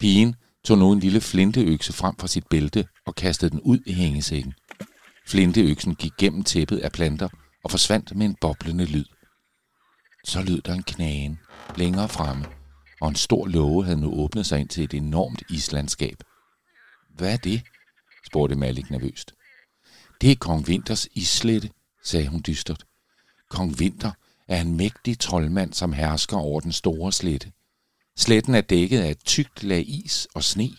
Pigen 0.00 0.36
tog 0.64 0.78
nu 0.78 0.92
en 0.92 1.00
lille 1.00 1.20
flinteøkse 1.20 1.92
frem 1.92 2.16
fra 2.16 2.26
sit 2.26 2.46
bælte 2.50 2.88
og 3.06 3.14
kastede 3.14 3.50
den 3.50 3.60
ud 3.60 3.78
i 3.86 3.92
hængesækken. 3.92 4.54
Flinteøksen 5.26 5.94
gik 5.94 6.12
gennem 6.18 6.44
tæppet 6.44 6.78
af 6.78 6.92
planter 6.92 7.28
og 7.64 7.70
forsvandt 7.70 8.16
med 8.16 8.26
en 8.26 8.36
boblende 8.40 8.84
lyd. 8.84 9.04
Så 10.28 10.42
lød 10.42 10.62
der 10.62 10.74
en 10.74 10.82
knagen 10.82 11.38
længere 11.76 12.08
fremme, 12.08 12.46
og 13.00 13.08
en 13.08 13.14
stor 13.14 13.46
låge 13.46 13.84
havde 13.84 14.00
nu 14.00 14.12
åbnet 14.12 14.46
sig 14.46 14.60
ind 14.60 14.68
til 14.68 14.84
et 14.84 14.94
enormt 14.94 15.42
islandskab. 15.50 16.22
Hvad 17.10 17.32
er 17.32 17.36
det? 17.36 17.62
spurgte 18.26 18.56
Malik 18.56 18.90
nervøst. 18.90 19.34
Det 20.20 20.30
er 20.32 20.36
kong 20.36 20.68
Vinters 20.68 21.08
islette, 21.12 21.70
sagde 22.04 22.28
hun 22.28 22.42
dystert. 22.46 22.84
Kong 23.50 23.78
Vinter 23.78 24.12
er 24.48 24.60
en 24.60 24.76
mægtig 24.76 25.18
troldmand, 25.18 25.72
som 25.72 25.92
hersker 25.92 26.36
over 26.36 26.60
den 26.60 26.72
store 26.72 27.12
slette. 27.12 27.52
Sletten 28.16 28.54
er 28.54 28.60
dækket 28.60 29.00
af 29.00 29.10
et 29.10 29.24
tykt 29.24 29.62
lag 29.62 29.84
is 29.88 30.28
og 30.34 30.44
sne, 30.44 30.70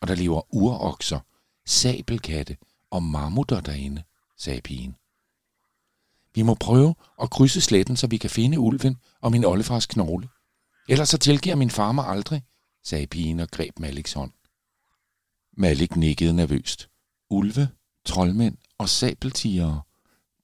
og 0.00 0.08
der 0.08 0.14
lever 0.14 0.54
urokser, 0.54 1.20
sabelkatte 1.66 2.56
og 2.90 3.02
mammutter 3.02 3.60
derinde, 3.60 4.02
sagde 4.36 4.60
pigen. 4.60 4.96
Vi 6.38 6.42
må 6.42 6.54
prøve 6.54 6.94
at 7.22 7.30
krydse 7.30 7.60
sletten, 7.60 7.96
så 7.96 8.06
vi 8.06 8.16
kan 8.16 8.30
finde 8.30 8.58
ulven 8.58 8.96
og 9.20 9.30
min 9.30 9.44
oldefars 9.44 9.86
knogle. 9.86 10.28
Ellers 10.88 11.08
så 11.08 11.18
tilgiver 11.18 11.56
min 11.56 11.70
far 11.70 11.92
mig 11.92 12.06
aldrig, 12.06 12.42
sagde 12.84 13.06
pigen 13.06 13.40
og 13.40 13.48
greb 13.50 13.78
Maliks 13.78 14.12
hånd. 14.12 14.32
Malik 15.56 15.96
nikkede 15.96 16.32
nervøst. 16.32 16.88
Ulve, 17.30 17.68
troldmænd 18.04 18.56
og 18.78 18.88
sabeltigere. 18.88 19.82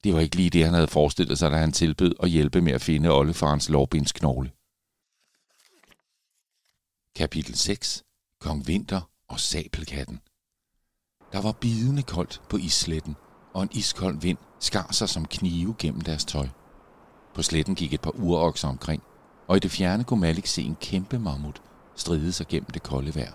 Det 0.03 0.13
var 0.13 0.19
ikke 0.19 0.35
lige 0.35 0.49
det, 0.49 0.65
han 0.65 0.73
havde 0.73 0.87
forestillet 0.87 1.37
sig, 1.39 1.51
da 1.51 1.57
han 1.57 1.71
tilbød 1.71 2.15
at 2.19 2.29
hjælpe 2.29 2.61
med 2.61 2.73
at 2.73 2.81
finde 2.81 3.11
oldefarens 3.11 3.69
lovbindsknogle. 3.69 4.51
Kapitel 7.15 7.55
6. 7.55 8.03
Kong 8.39 8.67
Vinter 8.67 9.01
og 9.27 9.39
sabelkatten. 9.39 10.19
Der 11.31 11.41
var 11.41 11.51
bidende 11.51 12.03
koldt 12.03 12.41
på 12.49 12.57
issletten, 12.57 13.15
og 13.55 13.63
en 13.63 13.69
iskold 13.71 14.19
vind 14.19 14.37
skar 14.59 14.87
sig 14.91 15.09
som 15.09 15.25
knive 15.25 15.75
gennem 15.79 16.01
deres 16.01 16.25
tøj. 16.25 16.47
På 17.33 17.41
sletten 17.41 17.75
gik 17.75 17.93
et 17.93 18.01
par 18.01 18.11
urokser 18.11 18.67
omkring, 18.67 19.03
og 19.47 19.57
i 19.57 19.59
det 19.59 19.71
fjerne 19.71 20.03
kunne 20.03 20.21
Malik 20.21 20.45
se 20.45 20.61
en 20.61 20.77
kæmpe 20.81 21.19
mammut 21.19 21.61
stride 21.95 22.31
sig 22.31 22.47
gennem 22.47 22.69
det 22.69 22.83
kolde 22.83 23.15
vejr. 23.15 23.33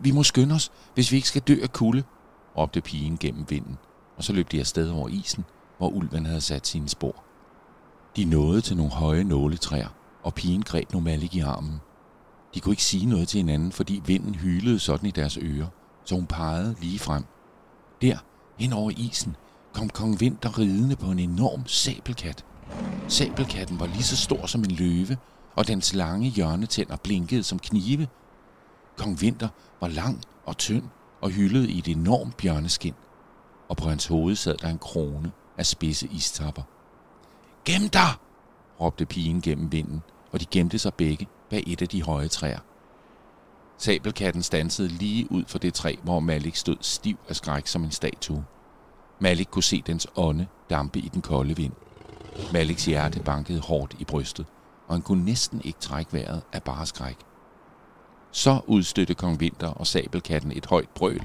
Vi 0.00 0.10
må 0.10 0.22
skynde 0.22 0.54
os, 0.54 0.72
hvis 0.94 1.12
vi 1.12 1.16
ikke 1.16 1.28
skal 1.28 1.42
dø 1.42 1.56
af 1.62 1.72
kulde, 1.72 2.04
råbte 2.56 2.80
pigen 2.80 3.18
gennem 3.18 3.46
vinden, 3.48 3.78
og 4.16 4.24
så 4.24 4.32
løb 4.32 4.52
de 4.52 4.60
afsted 4.60 4.90
over 4.90 5.08
isen, 5.08 5.44
hvor 5.78 5.88
ulven 5.88 6.26
havde 6.26 6.40
sat 6.40 6.66
sine 6.66 6.88
spor. 6.88 7.24
De 8.16 8.24
nåede 8.24 8.60
til 8.60 8.76
nogle 8.76 8.92
høje 8.92 9.24
nåletræer, 9.24 9.88
og 10.22 10.34
pigen 10.34 10.62
greb 10.62 10.92
nu 10.92 11.00
Malik 11.00 11.34
i 11.34 11.40
armen. 11.40 11.80
De 12.54 12.60
kunne 12.60 12.72
ikke 12.72 12.84
sige 12.84 13.06
noget 13.06 13.28
til 13.28 13.38
hinanden, 13.38 13.72
fordi 13.72 14.02
vinden 14.06 14.34
hylede 14.34 14.78
sådan 14.78 15.08
i 15.08 15.10
deres 15.10 15.38
ører, 15.42 15.66
så 16.04 16.14
hun 16.14 16.26
pegede 16.26 16.76
lige 16.80 16.98
frem. 16.98 17.24
Der, 18.02 18.18
hen 18.58 18.72
over 18.72 18.90
isen, 18.96 19.36
kom 19.72 19.88
kong 19.88 20.20
Vinter 20.20 20.58
ridende 20.58 20.96
på 20.96 21.06
en 21.06 21.18
enorm 21.18 21.66
sabelkat. 21.66 22.44
Sabelkatten 23.08 23.80
var 23.80 23.86
lige 23.86 24.02
så 24.02 24.16
stor 24.16 24.46
som 24.46 24.64
en 24.64 24.70
løve, 24.70 25.16
og 25.56 25.68
dens 25.68 25.94
lange 25.94 26.28
hjørnetænder 26.28 26.96
blinkede 26.96 27.42
som 27.42 27.58
knive. 27.58 28.08
Kong 28.96 29.20
Vinter 29.20 29.48
var 29.80 29.88
lang 29.88 30.22
og 30.46 30.58
tynd 30.58 30.84
og 31.20 31.30
hyldede 31.30 31.70
i 31.70 31.78
et 31.78 31.88
enormt 31.88 32.36
bjørneskin, 32.36 32.94
og 33.68 33.76
på 33.76 33.88
hans 33.88 34.06
hoved 34.06 34.36
sad 34.36 34.56
der 34.56 34.68
en 34.68 34.78
krone 34.78 35.32
af 35.58 35.66
spidse 35.66 36.08
istapper. 36.12 36.62
Gem 37.64 37.88
dig! 37.88 38.10
råbte 38.80 39.06
pigen 39.06 39.40
gennem 39.40 39.72
vinden, 39.72 40.02
og 40.32 40.40
de 40.40 40.46
gemte 40.50 40.78
sig 40.78 40.94
begge 40.94 41.26
bag 41.50 41.64
et 41.66 41.82
af 41.82 41.88
de 41.88 42.02
høje 42.02 42.28
træer. 42.28 42.58
Sabelkatten 43.78 44.42
stansede 44.42 44.88
lige 44.88 45.32
ud 45.32 45.44
for 45.46 45.58
det 45.58 45.74
træ, 45.74 45.96
hvor 46.02 46.20
Malik 46.20 46.56
stod 46.56 46.76
stiv 46.80 47.18
af 47.28 47.36
skræk 47.36 47.66
som 47.66 47.84
en 47.84 47.90
statue. 47.90 48.44
Malik 49.20 49.46
kunne 49.50 49.62
se 49.62 49.82
dens 49.86 50.06
ånde 50.16 50.46
dampe 50.70 50.98
i 50.98 51.08
den 51.08 51.22
kolde 51.22 51.56
vind. 51.56 51.72
Maliks 52.52 52.84
hjerte 52.84 53.22
bankede 53.22 53.60
hårdt 53.60 53.96
i 53.98 54.04
brystet, 54.04 54.46
og 54.88 54.94
han 54.94 55.02
kunne 55.02 55.24
næsten 55.24 55.60
ikke 55.64 55.78
trække 55.80 56.12
vejret 56.12 56.42
af 56.52 56.62
bare 56.62 56.86
skræk. 56.86 57.16
Så 58.30 58.60
udstødte 58.66 59.14
kong 59.14 59.40
Vinter 59.40 59.68
og 59.68 59.86
sabelkatten 59.86 60.52
et 60.52 60.66
højt 60.66 60.88
brøl. 60.88 61.22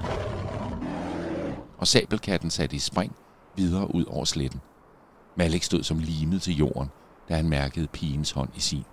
Og 1.78 1.86
sabelkatten 1.86 2.50
satte 2.50 2.76
i 2.76 2.78
spring 2.78 3.16
videre 3.56 3.94
ud 3.94 4.04
over 4.04 4.24
sletten. 4.24 4.60
Malik 5.36 5.62
stod 5.62 5.82
som 5.82 5.98
limet 5.98 6.42
til 6.42 6.56
jorden, 6.56 6.88
da 7.28 7.36
han 7.36 7.48
mærkede 7.48 7.86
pigens 7.86 8.30
hånd 8.30 8.50
i 8.56 8.60
sin. 8.60 8.84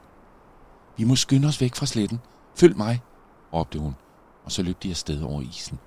Vi 0.97 1.03
må 1.03 1.15
skynde 1.15 1.47
os 1.47 1.61
væk 1.61 1.75
fra 1.75 1.85
sletten. 1.85 2.19
Følg 2.55 2.77
mig, 2.77 3.01
råbte 3.53 3.79
hun, 3.79 3.93
og 4.43 4.51
så 4.51 4.63
løb 4.63 4.83
de 4.83 4.89
afsted 4.89 5.21
over 5.21 5.41
isen. 5.41 5.79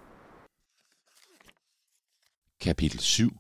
Kapitel 2.61 3.00
7 3.00 3.38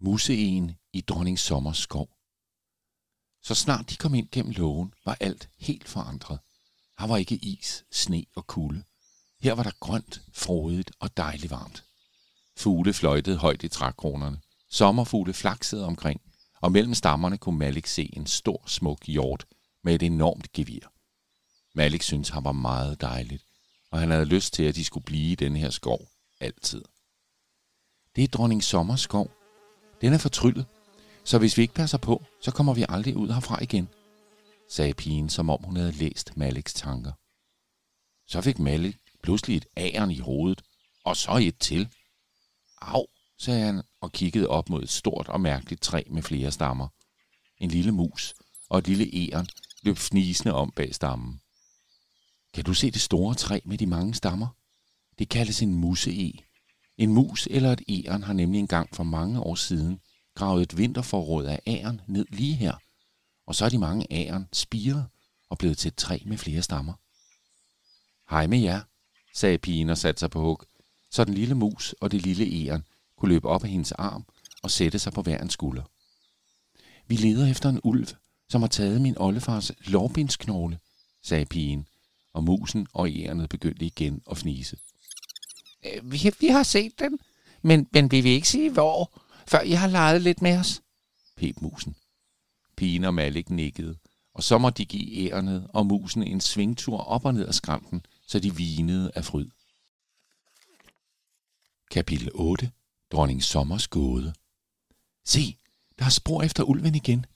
Museen 0.00 0.76
i 0.92 1.00
Dronning 1.00 1.38
Sommers 1.38 1.78
skov 1.78 2.08
Så 3.42 3.54
snart 3.54 3.90
de 3.90 3.96
kom 3.96 4.14
ind 4.14 4.28
gennem 4.32 4.52
lågen, 4.52 4.92
var 5.04 5.16
alt 5.20 5.48
helt 5.58 5.88
forandret. 5.88 6.38
Her 6.98 7.06
var 7.06 7.16
ikke 7.16 7.34
is, 7.34 7.84
sne 7.92 8.24
og 8.36 8.46
kulde. 8.46 8.84
Her 9.40 9.52
var 9.52 9.62
der 9.62 9.70
grønt, 9.80 10.22
frodigt 10.32 10.92
og 11.00 11.16
dejligt 11.16 11.50
varmt. 11.50 11.84
Fugle 12.56 12.92
fløjtede 12.92 13.36
højt 13.36 13.62
i 13.62 13.68
trækronerne. 13.68 14.40
Sommerfugle 14.70 15.32
flaksede 15.32 15.86
omkring, 15.86 16.20
og 16.60 16.72
mellem 16.72 16.94
stammerne 16.94 17.38
kunne 17.38 17.58
Malik 17.58 17.86
se 17.86 18.10
en 18.12 18.26
stor, 18.26 18.62
smuk 18.66 19.06
hjort 19.06 19.46
med 19.84 19.94
et 19.94 20.02
enormt 20.02 20.52
gevir. 20.52 20.92
Malik 21.74 22.02
syntes, 22.02 22.28
han 22.28 22.44
var 22.44 22.52
meget 22.52 23.00
dejligt, 23.00 23.44
og 23.94 24.00
han 24.00 24.10
havde 24.10 24.24
lyst 24.24 24.54
til, 24.54 24.62
at 24.62 24.74
de 24.74 24.84
skulle 24.84 25.04
blive 25.04 25.32
i 25.32 25.34
den 25.34 25.56
her 25.56 25.70
skov 25.70 26.08
altid. 26.40 26.82
Det 28.16 28.24
er 28.24 28.28
dronning 28.28 28.64
Sommers 28.64 29.00
skov. 29.00 29.30
Den 30.00 30.12
er 30.12 30.18
fortryllet, 30.18 30.66
så 31.24 31.38
hvis 31.38 31.56
vi 31.56 31.62
ikke 31.62 31.74
passer 31.74 31.98
på, 31.98 32.24
så 32.42 32.50
kommer 32.50 32.74
vi 32.74 32.84
aldrig 32.88 33.16
ud 33.16 33.28
herfra 33.28 33.62
igen, 33.62 33.88
sagde 34.70 34.94
pigen, 34.94 35.28
som 35.28 35.50
om 35.50 35.62
hun 35.64 35.76
havde 35.76 35.92
læst 35.92 36.36
Maliks 36.36 36.74
tanker. 36.74 37.12
Så 38.26 38.40
fik 38.40 38.58
Malik 38.58 38.96
pludselig 39.22 39.56
et 39.56 39.66
æren 39.76 40.10
i 40.10 40.18
hovedet, 40.18 40.62
og 41.04 41.16
så 41.16 41.36
et 41.42 41.58
til. 41.58 41.88
Au, 42.82 43.06
sagde 43.38 43.60
han 43.60 43.82
og 44.00 44.12
kiggede 44.12 44.48
op 44.48 44.68
mod 44.68 44.82
et 44.82 44.90
stort 44.90 45.28
og 45.28 45.40
mærkeligt 45.40 45.82
træ 45.82 46.02
med 46.10 46.22
flere 46.22 46.50
stammer. 46.50 46.88
En 47.58 47.70
lille 47.70 47.92
mus 47.92 48.34
og 48.70 48.78
et 48.78 48.88
lille 48.88 49.14
æren 49.14 49.48
løb 49.82 49.96
fnisende 49.96 50.54
om 50.54 50.72
bag 50.76 50.94
stammen. 50.94 51.40
Kan 52.54 52.64
du 52.64 52.74
se 52.74 52.90
det 52.90 53.00
store 53.00 53.34
træ 53.34 53.60
med 53.64 53.78
de 53.78 53.86
mange 53.86 54.14
stammer? 54.14 54.48
Det 55.18 55.28
kaldes 55.28 55.62
en 55.62 55.74
museeg. 55.74 56.32
En 56.98 57.12
mus 57.14 57.48
eller 57.50 57.72
et 57.72 57.82
æren 57.88 58.22
har 58.22 58.32
nemlig 58.32 58.58
engang 58.58 58.94
for 58.94 59.04
mange 59.04 59.40
år 59.40 59.54
siden 59.54 60.00
gravet 60.34 60.62
et 60.62 60.76
vinterforråd 60.78 61.44
af 61.44 61.60
æren 61.66 62.00
ned 62.06 62.26
lige 62.28 62.54
her, 62.54 62.74
og 63.46 63.54
så 63.54 63.64
er 63.64 63.68
de 63.68 63.78
mange 63.78 64.06
æren 64.10 64.46
spiret 64.52 65.06
og 65.50 65.58
blevet 65.58 65.78
til 65.78 65.88
et 65.88 65.96
træ 65.96 66.18
med 66.26 66.38
flere 66.38 66.62
stammer. 66.62 66.92
Hej 68.30 68.46
med 68.46 68.58
jer, 68.58 68.80
sagde 69.34 69.58
pigen 69.58 69.90
og 69.90 69.98
satte 69.98 70.20
sig 70.20 70.30
på 70.30 70.40
hug, 70.40 70.62
så 71.10 71.24
den 71.24 71.34
lille 71.34 71.54
mus 71.54 71.94
og 72.00 72.12
det 72.12 72.22
lille 72.22 72.44
æren 72.44 72.84
kunne 73.18 73.28
løbe 73.28 73.48
op 73.48 73.64
af 73.64 73.70
hendes 73.70 73.92
arm 73.92 74.24
og 74.62 74.70
sætte 74.70 74.98
sig 74.98 75.12
på 75.12 75.22
hver 75.22 75.42
en 75.42 75.50
skulder. 75.50 75.82
Vi 77.06 77.16
leder 77.16 77.50
efter 77.50 77.68
en 77.68 77.80
ulv, 77.84 78.08
som 78.48 78.62
har 78.62 78.68
taget 78.68 79.00
min 79.00 79.18
oldefars 79.18 79.72
lårbindsknogle, 79.86 80.78
sagde 81.22 81.46
pigen, 81.46 81.86
og 82.34 82.44
musen 82.44 82.86
og 82.92 83.10
ærenet 83.10 83.48
begyndte 83.48 83.86
igen 83.86 84.22
at 84.30 84.38
fnise. 84.38 84.76
Øh, 85.86 86.12
vi, 86.12 86.30
vi 86.40 86.46
har 86.46 86.62
set 86.62 86.98
den, 86.98 87.18
men, 87.62 87.88
men 87.92 88.10
vi 88.10 88.20
vil 88.20 88.32
ikke 88.32 88.48
sige 88.48 88.70
hvor, 88.70 89.22
før 89.48 89.60
I 89.60 89.70
har 89.70 89.86
leget 89.86 90.22
lidt 90.22 90.42
med 90.42 90.58
os, 90.58 90.82
pep 91.36 91.60
musen. 91.60 91.96
Pigen 92.76 93.04
og 93.04 93.14
Malik 93.14 93.50
nikkede, 93.50 93.96
og 94.34 94.42
så 94.42 94.58
må 94.58 94.70
de 94.70 94.84
give 94.84 95.16
ærenet 95.16 95.66
og 95.68 95.86
musen 95.86 96.22
en 96.22 96.40
svingtur 96.40 96.98
op 96.98 97.24
og 97.24 97.34
ned 97.34 97.46
af 97.46 97.54
skramten, 97.54 98.06
så 98.26 98.38
de 98.38 98.56
vinede 98.56 99.12
af 99.14 99.24
fryd. 99.24 99.48
Kapitel 101.90 102.30
8 102.34 102.70
Dronning 103.12 103.42
Sommers 103.42 103.88
gåde 103.88 104.34
Se, 105.24 105.58
der 105.98 106.04
er 106.04 106.08
spor 106.08 106.42
efter 106.42 106.62
ulven 106.62 106.94
igen, 106.94 107.26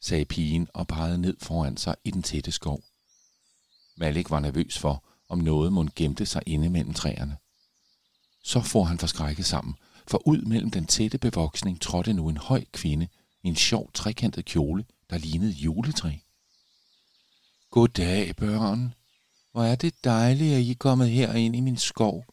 sagde 0.00 0.24
pigen 0.24 0.68
og 0.74 0.86
pegede 0.86 1.18
ned 1.18 1.36
foran 1.40 1.76
sig 1.76 1.96
i 2.04 2.10
den 2.10 2.22
tætte 2.22 2.52
skov. 2.52 2.84
Malik 4.02 4.30
var 4.30 4.40
nervøs 4.40 4.78
for, 4.78 5.04
om 5.28 5.38
noget 5.38 5.72
må 5.72 5.88
gemte 5.96 6.26
sig 6.26 6.42
inde 6.46 6.70
mellem 6.70 6.94
træerne. 6.94 7.36
Så 8.44 8.60
får 8.60 8.84
han 8.84 8.98
forskrækket 8.98 9.46
sammen, 9.46 9.74
for 10.06 10.28
ud 10.28 10.42
mellem 10.42 10.70
den 10.70 10.86
tætte 10.86 11.18
bevoksning 11.18 11.80
trådte 11.80 12.12
nu 12.12 12.28
en 12.28 12.36
høj 12.36 12.64
kvinde 12.72 13.08
i 13.42 13.48
en 13.48 13.56
sjov 13.56 13.90
trekantet 13.92 14.44
kjole, 14.44 14.84
der 15.10 15.18
lignede 15.18 15.52
juletræ. 15.52 16.12
Goddag, 17.70 18.36
børn. 18.36 18.94
Hvor 19.52 19.62
er 19.62 19.74
det 19.74 20.04
dejligt, 20.04 20.54
at 20.54 20.60
I 20.60 20.70
er 20.70 20.74
kommet 20.74 21.10
herind 21.10 21.56
i 21.56 21.60
min 21.60 21.76
skov, 21.76 22.24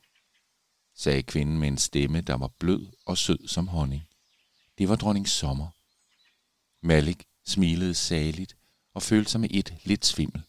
sagde 0.96 1.24
kvinden 1.24 1.58
med 1.58 1.68
en 1.68 1.78
stemme, 1.78 2.22
der 2.22 2.38
var 2.38 2.52
blød 2.60 2.88
og 3.06 3.18
sød 3.18 3.48
som 3.48 3.68
honning. 3.68 4.04
Det 4.78 4.90
var 4.90 4.96
dronning 4.96 5.28
Sommer. 5.28 5.68
Malik 6.82 7.26
smilede 7.46 7.94
saligt 7.94 8.56
og 8.94 9.02
følte 9.02 9.32
sig 9.32 9.42
med 9.42 9.50
et 9.52 9.74
lidt 9.84 10.06
svimmel. 10.06 10.44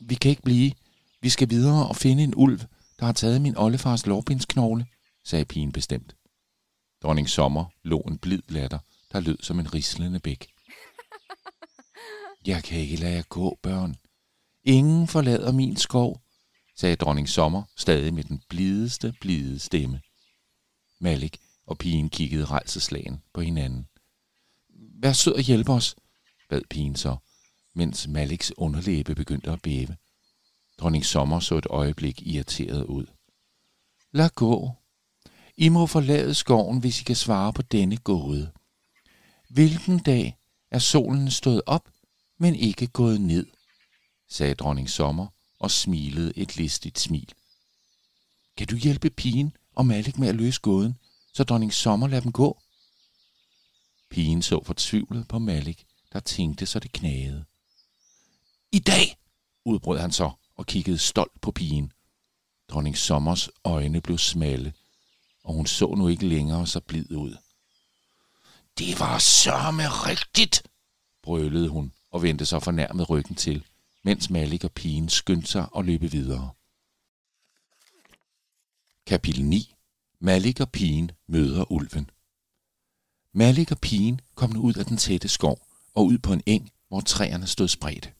Vi 0.00 0.14
kan 0.14 0.30
ikke 0.30 0.42
blive. 0.42 0.72
Vi 1.22 1.28
skal 1.28 1.50
videre 1.50 1.88
og 1.88 1.96
finde 1.96 2.22
en 2.22 2.34
ulv, 2.36 2.60
der 2.98 3.06
har 3.06 3.12
taget 3.12 3.40
min 3.40 3.56
oldefars 3.56 4.06
lårbindsknogle, 4.06 4.86
sagde 5.24 5.44
pigen 5.44 5.72
bestemt. 5.72 6.16
Dronning 7.02 7.28
Sommer 7.28 7.64
lå 7.82 7.98
en 7.98 8.18
blid 8.18 8.42
latter, 8.48 8.78
der 9.12 9.20
lød 9.20 9.38
som 9.40 9.58
en 9.58 9.74
rislende 9.74 10.20
bæk. 10.20 10.46
Jeg 12.46 12.64
kan 12.64 12.78
ikke 12.78 12.96
lade 12.96 13.14
jer 13.14 13.22
gå, 13.22 13.58
børn. 13.62 13.96
Ingen 14.64 15.08
forlader 15.08 15.52
min 15.52 15.76
skov, 15.76 16.20
sagde 16.76 16.96
dronning 16.96 17.28
Sommer 17.28 17.62
stadig 17.76 18.14
med 18.14 18.24
den 18.24 18.42
blideste, 18.48 19.14
blide 19.20 19.58
stemme. 19.58 20.00
Malik 21.00 21.40
og 21.66 21.78
pigen 21.78 22.10
kiggede 22.10 22.44
rejseslagen 22.44 23.22
på 23.34 23.40
hinanden. 23.40 23.88
Vær 25.02 25.12
sød 25.12 25.34
og 25.34 25.40
hjælp 25.40 25.68
os, 25.68 25.96
bad 26.48 26.62
pigen 26.70 26.96
så, 26.96 27.16
mens 27.78 28.08
Maliks 28.08 28.52
underlæbe 28.56 29.14
begyndte 29.14 29.50
at 29.50 29.62
bæve. 29.62 29.96
Dronning 30.78 31.06
Sommer 31.06 31.40
så 31.40 31.54
et 31.54 31.66
øjeblik 31.70 32.26
irriteret 32.26 32.84
ud. 32.84 33.06
Lad 34.12 34.30
gå. 34.30 34.72
I 35.56 35.68
må 35.68 35.86
forlade 35.86 36.34
skoven, 36.34 36.80
hvis 36.80 37.00
I 37.00 37.04
kan 37.04 37.16
svare 37.16 37.52
på 37.52 37.62
denne 37.62 37.96
gåde. 37.96 38.52
Hvilken 39.50 39.98
dag 39.98 40.36
er 40.70 40.78
solen 40.78 41.30
stået 41.30 41.62
op, 41.66 41.88
men 42.38 42.54
ikke 42.54 42.86
gået 42.86 43.20
ned, 43.20 43.46
sagde 44.28 44.54
dronning 44.54 44.90
Sommer 44.90 45.26
og 45.58 45.70
smilede 45.70 46.32
et 46.36 46.56
listigt 46.56 46.98
smil. 46.98 47.32
Kan 48.56 48.66
du 48.66 48.76
hjælpe 48.76 49.10
pigen 49.10 49.56
og 49.74 49.86
Malik 49.86 50.18
med 50.18 50.28
at 50.28 50.34
løse 50.34 50.60
gåden, 50.60 50.98
så 51.34 51.44
dronning 51.44 51.72
Sommer 51.72 52.08
lader 52.08 52.22
dem 52.22 52.32
gå? 52.32 52.58
Pigen 54.10 54.42
så 54.42 54.64
fortvivlet 54.64 55.28
på 55.28 55.38
Malik, 55.38 55.86
der 56.12 56.20
tænkte 56.20 56.66
så 56.66 56.78
det 56.78 56.92
knagede. 56.92 57.44
I 58.72 58.78
dag, 58.78 59.16
udbrød 59.64 59.98
han 59.98 60.12
så 60.12 60.30
og 60.54 60.66
kiggede 60.66 60.98
stolt 60.98 61.40
på 61.40 61.52
pigen. 61.52 61.92
Dronning 62.68 62.98
Sommers 62.98 63.48
øjne 63.64 64.00
blev 64.00 64.18
smalle, 64.18 64.74
og 65.44 65.54
hun 65.54 65.66
så 65.66 65.94
nu 65.94 66.08
ikke 66.08 66.28
længere 66.28 66.66
så 66.66 66.80
blid 66.80 67.12
ud. 67.12 67.36
Det 68.78 69.00
var 69.00 69.18
sørme 69.18 69.88
rigtigt, 69.88 70.62
brølede 71.22 71.68
hun 71.68 71.92
og 72.10 72.22
vendte 72.22 72.46
sig 72.46 72.62
fornærmet 72.62 73.10
ryggen 73.10 73.36
til, 73.36 73.64
mens 74.02 74.30
Malik 74.30 74.64
og 74.64 74.72
pigen 74.72 75.08
skyndte 75.08 75.48
sig 75.48 75.68
og 75.72 75.84
løbe 75.84 76.10
videre. 76.10 76.50
Kapitel 79.06 79.44
9 79.44 79.74
Malik 80.20 80.60
og 80.60 80.70
pigen 80.70 81.10
møder 81.26 81.72
ulven. 81.72 82.10
Malik 83.32 83.70
og 83.70 83.78
pigen 83.78 84.20
kom 84.34 84.50
nu 84.50 84.60
ud 84.60 84.74
af 84.74 84.84
den 84.84 84.96
tætte 84.96 85.28
skov 85.28 85.66
og 85.94 86.06
ud 86.06 86.18
på 86.18 86.32
en 86.32 86.42
eng, 86.46 86.72
hvor 86.88 87.00
træerne 87.00 87.46
stod 87.46 87.68
spredt. 87.68 88.17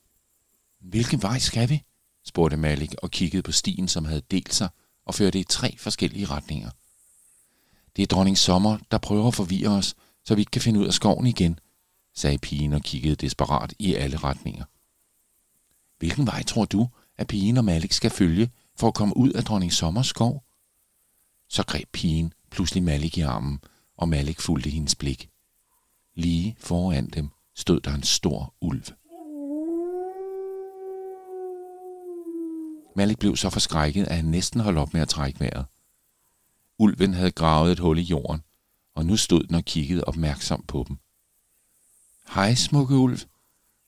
Hvilken 0.81 1.23
vej 1.23 1.39
skal 1.39 1.69
vi? 1.69 1.83
spurgte 2.25 2.57
Malik 2.57 2.95
og 3.03 3.11
kiggede 3.11 3.43
på 3.43 3.53
stien, 3.53 3.89
som 3.89 4.05
havde 4.05 4.23
delt 4.31 4.55
sig 4.55 4.69
og 5.07 5.15
førte 5.15 5.41
i 5.41 5.45
tre 5.45 5.77
forskellige 5.79 6.27
retninger. 6.27 6.71
Det 7.97 8.03
er 8.03 8.07
dronning 8.07 8.39
Sommer, 8.39 8.79
der 8.91 8.99
prøver 8.99 9.29
at 9.29 9.35
forvirre 9.35 9.71
os, 9.71 9.97
så 10.25 10.35
vi 10.35 10.41
ikke 10.41 10.51
kan 10.51 10.63
finde 10.63 10.81
ud 10.81 10.87
af 10.87 10.93
skoven 10.93 11.27
igen, 11.27 11.59
sagde 12.15 12.39
pigen 12.39 12.73
og 12.73 12.83
kiggede 12.83 13.15
desperat 13.15 13.75
i 13.79 13.95
alle 13.95 14.17
retninger. 14.17 14.65
Hvilken 15.99 16.27
vej 16.27 16.43
tror 16.43 16.65
du, 16.65 16.89
at 17.17 17.27
pigen 17.27 17.57
og 17.57 17.65
Malik 17.65 17.93
skal 17.93 18.11
følge 18.11 18.51
for 18.77 18.89
at 18.89 18.95
komme 18.95 19.17
ud 19.17 19.31
af 19.33 19.45
dronning 19.45 19.73
Sommers 19.73 20.07
skov? 20.07 20.45
Så 21.49 21.63
greb 21.63 21.89
pigen 21.93 22.33
pludselig 22.51 22.83
Malik 22.83 23.19
i 23.19 23.21
armen, 23.21 23.59
og 23.97 24.09
Malik 24.09 24.41
fulgte 24.41 24.71
hendes 24.71 24.95
blik. 24.95 25.31
Lige 26.15 26.57
foran 26.59 27.11
dem 27.11 27.29
stod 27.55 27.81
der 27.81 27.95
en 27.95 28.03
stor 28.03 28.55
ulv. 28.61 28.85
Malik 32.99 33.19
blev 33.19 33.37
så 33.37 33.50
forskrækket, 33.50 34.05
at 34.05 34.17
han 34.17 34.25
næsten 34.25 34.61
holdt 34.61 34.78
op 34.78 34.93
med 34.93 35.00
at 35.00 35.09
trække 35.09 35.40
vejret. 35.40 35.67
Ulven 36.78 37.14
havde 37.14 37.31
gravet 37.31 37.73
et 37.73 37.78
hul 37.78 37.99
i 37.99 38.02
jorden, 38.02 38.43
og 38.95 39.07
nu 39.07 39.17
stod 39.17 39.43
den 39.43 39.55
og 39.55 39.64
kiggede 39.64 40.05
opmærksomt 40.05 40.67
på 40.67 40.85
dem. 40.88 40.99
Hej, 42.35 42.55
smukke 42.55 42.95
ulv. 42.95 43.19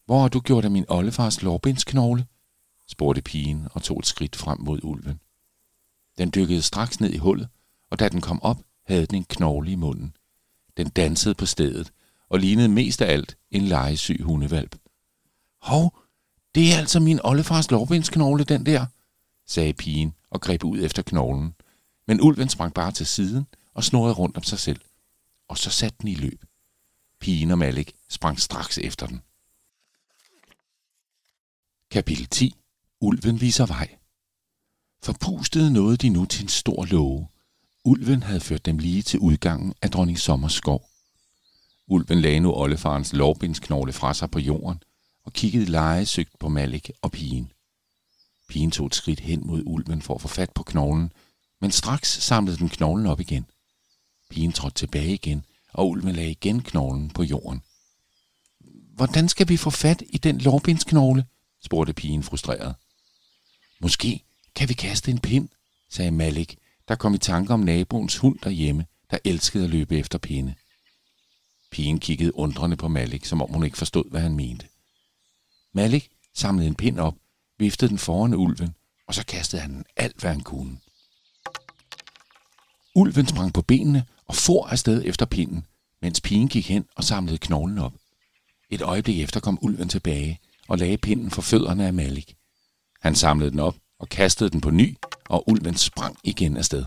Hvor 0.06 0.20
har 0.20 0.28
du 0.28 0.40
gjort 0.40 0.64
af 0.64 0.70
min 0.70 0.84
oldefars 0.88 1.42
lårbindsknogle? 1.42 2.26
spurgte 2.88 3.22
pigen 3.22 3.68
og 3.72 3.82
tog 3.82 3.98
et 3.98 4.06
skridt 4.06 4.36
frem 4.36 4.60
mod 4.60 4.80
ulven. 4.82 5.20
Den 6.18 6.32
dykkede 6.34 6.62
straks 6.62 7.00
ned 7.00 7.10
i 7.10 7.18
hullet, 7.18 7.48
og 7.90 7.98
da 7.98 8.08
den 8.08 8.20
kom 8.20 8.42
op, 8.42 8.58
havde 8.86 9.06
den 9.06 9.16
en 9.16 9.24
knogle 9.24 9.70
i 9.70 9.74
munden. 9.74 10.16
Den 10.76 10.88
dansede 10.88 11.34
på 11.34 11.46
stedet 11.46 11.92
og 12.28 12.38
lignede 12.38 12.68
mest 12.68 13.02
af 13.02 13.12
alt 13.12 13.36
en 13.50 13.62
legesyg 13.62 14.22
hundevalp. 14.22 14.76
Hov, 15.62 15.98
det 16.54 16.72
er 16.72 16.78
altså 16.78 17.00
min 17.00 17.20
oldefars 17.24 17.70
lårbindsknogle, 17.70 18.44
den 18.44 18.66
der, 18.66 18.86
sagde 19.50 19.72
pigen 19.72 20.14
og 20.30 20.40
greb 20.40 20.64
ud 20.64 20.82
efter 20.82 21.02
knoglen. 21.02 21.54
Men 22.06 22.20
ulven 22.20 22.48
sprang 22.48 22.74
bare 22.74 22.92
til 22.92 23.06
siden 23.06 23.46
og 23.74 23.84
snurrede 23.84 24.14
rundt 24.14 24.36
om 24.36 24.42
sig 24.42 24.58
selv. 24.58 24.80
Og 25.48 25.58
så 25.58 25.70
satte 25.70 25.96
den 26.00 26.08
i 26.08 26.14
løb. 26.14 26.44
Pigen 27.20 27.50
og 27.50 27.58
Malik 27.58 27.94
sprang 28.08 28.40
straks 28.40 28.78
efter 28.78 29.06
den. 29.06 29.22
Kapitel 31.90 32.26
10. 32.26 32.54
Ulven 33.00 33.40
viser 33.40 33.66
vej. 33.66 33.96
Forpustede 35.02 35.72
nåede 35.72 35.96
de 35.96 36.08
nu 36.08 36.24
til 36.24 36.42
en 36.42 36.48
stor 36.48 36.84
låge. 36.84 37.28
Ulven 37.84 38.22
havde 38.22 38.40
ført 38.40 38.66
dem 38.66 38.78
lige 38.78 39.02
til 39.02 39.18
udgangen 39.18 39.74
af 39.82 39.90
dronning 39.90 40.18
Sommers 40.18 40.52
skov. 40.52 40.88
Ulven 41.86 42.20
lagde 42.20 42.40
nu 42.40 42.52
oldefarens 42.52 43.12
lårbindsknogle 43.12 43.92
fra 43.92 44.14
sig 44.14 44.30
på 44.30 44.38
jorden 44.38 44.82
og 45.24 45.32
kiggede 45.32 45.64
lejesøgt 45.64 46.38
på 46.38 46.48
Malik 46.48 46.90
og 47.02 47.12
pigen. 47.12 47.52
Pigen 48.50 48.70
tog 48.70 48.86
et 48.86 48.94
skridt 48.94 49.20
hen 49.20 49.46
mod 49.46 49.62
ulven 49.66 50.02
for 50.02 50.14
at 50.14 50.20
få 50.20 50.28
fat 50.28 50.50
på 50.50 50.62
knoglen, 50.62 51.12
men 51.60 51.70
straks 51.70 52.08
samlede 52.08 52.56
den 52.56 52.68
knoglen 52.68 53.06
op 53.06 53.20
igen. 53.20 53.46
Pigen 54.30 54.52
trådte 54.52 54.74
tilbage 54.74 55.14
igen, 55.14 55.44
og 55.72 55.88
ulven 55.88 56.14
lagde 56.14 56.30
igen 56.30 56.62
knoglen 56.62 57.10
på 57.10 57.22
jorden. 57.22 57.62
Hvordan 58.94 59.28
skal 59.28 59.48
vi 59.48 59.56
få 59.56 59.70
fat 59.70 60.02
i 60.08 60.18
den 60.18 60.38
lårbindsknogle? 60.38 61.24
spurgte 61.64 61.92
pigen 61.92 62.22
frustreret. 62.22 62.74
Måske 63.80 64.24
kan 64.54 64.68
vi 64.68 64.74
kaste 64.74 65.10
en 65.10 65.20
pind, 65.20 65.48
sagde 65.90 66.10
Malik, 66.10 66.58
der 66.88 66.94
kom 66.94 67.14
i 67.14 67.18
tanke 67.18 67.52
om 67.52 67.60
naboens 67.60 68.16
hund 68.16 68.38
derhjemme, 68.38 68.86
der 69.10 69.18
elskede 69.24 69.64
at 69.64 69.70
løbe 69.70 69.98
efter 69.98 70.18
pinde. 70.18 70.54
Pigen 71.70 71.98
kiggede 71.98 72.34
undrende 72.34 72.76
på 72.76 72.88
Malik, 72.88 73.24
som 73.24 73.42
om 73.42 73.52
hun 73.52 73.64
ikke 73.64 73.78
forstod, 73.78 74.10
hvad 74.10 74.20
han 74.20 74.36
mente. 74.36 74.68
Malik 75.72 76.10
samlede 76.34 76.68
en 76.68 76.74
pind 76.74 77.00
op, 77.00 77.14
viftede 77.60 77.88
den 77.88 77.98
foran 77.98 78.34
ulven, 78.34 78.74
og 79.06 79.14
så 79.14 79.26
kastede 79.26 79.62
han 79.62 79.84
alt, 79.96 80.20
hvad 80.20 80.30
han 80.30 80.40
kunne. 80.40 80.78
Ulven 82.94 83.26
sprang 83.26 83.54
på 83.54 83.62
benene 83.62 84.04
og 84.26 84.34
for 84.34 84.66
afsted 84.66 85.02
efter 85.04 85.26
pinden, 85.26 85.66
mens 86.02 86.20
pigen 86.20 86.48
gik 86.48 86.68
hen 86.68 86.84
og 86.96 87.04
samlede 87.04 87.38
knoglen 87.38 87.78
op. 87.78 87.92
Et 88.70 88.82
øjeblik 88.82 89.20
efter 89.20 89.40
kom 89.40 89.58
ulven 89.62 89.88
tilbage 89.88 90.40
og 90.68 90.78
lagde 90.78 90.98
pinden 90.98 91.30
for 91.30 91.42
fødderne 91.42 91.86
af 91.86 91.92
Malik. 91.92 92.36
Han 93.00 93.14
samlede 93.14 93.50
den 93.50 93.58
op 93.58 93.76
og 93.98 94.08
kastede 94.08 94.50
den 94.50 94.60
på 94.60 94.70
ny, 94.70 94.96
og 95.28 95.48
ulven 95.48 95.76
sprang 95.76 96.16
igen 96.24 96.56
afsted. 96.56 96.84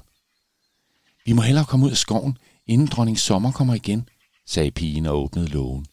Vi 1.25 1.33
må 1.33 1.41
hellere 1.41 1.65
komme 1.65 1.85
ud 1.85 1.91
af 1.91 1.97
skoven, 1.97 2.37
inden 2.67 2.87
dronning 2.87 3.19
Sommer 3.19 3.51
kommer 3.51 3.73
igen, 3.73 4.09
sagde 4.45 4.71
pigen 4.71 5.05
og 5.05 5.23
åbnede 5.23 5.47
lågen. 5.47 5.85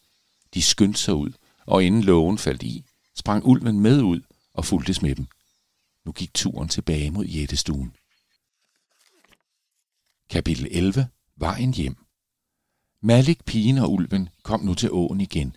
De 0.54 0.62
skyndte 0.62 1.00
sig 1.00 1.14
ud, 1.14 1.32
og 1.66 1.84
inden 1.84 2.02
lågen 2.02 2.38
faldt 2.38 2.62
i, 2.62 2.84
sprang 3.16 3.46
ulven 3.46 3.80
med 3.80 4.02
ud 4.02 4.20
og 4.60 4.64
fulgtes 4.64 5.02
med 5.02 5.14
dem. 5.14 5.26
Nu 6.04 6.12
gik 6.12 6.34
turen 6.34 6.68
tilbage 6.68 7.10
mod 7.10 7.24
jættestuen. 7.24 7.96
Kapitel 10.30 10.68
11. 10.70 11.08
Vejen 11.36 11.74
hjem. 11.74 11.96
Malik, 13.02 13.44
pigen 13.44 13.78
og 13.78 13.92
ulven 13.92 14.28
kom 14.42 14.60
nu 14.60 14.74
til 14.74 14.92
åen 14.92 15.20
igen. 15.20 15.56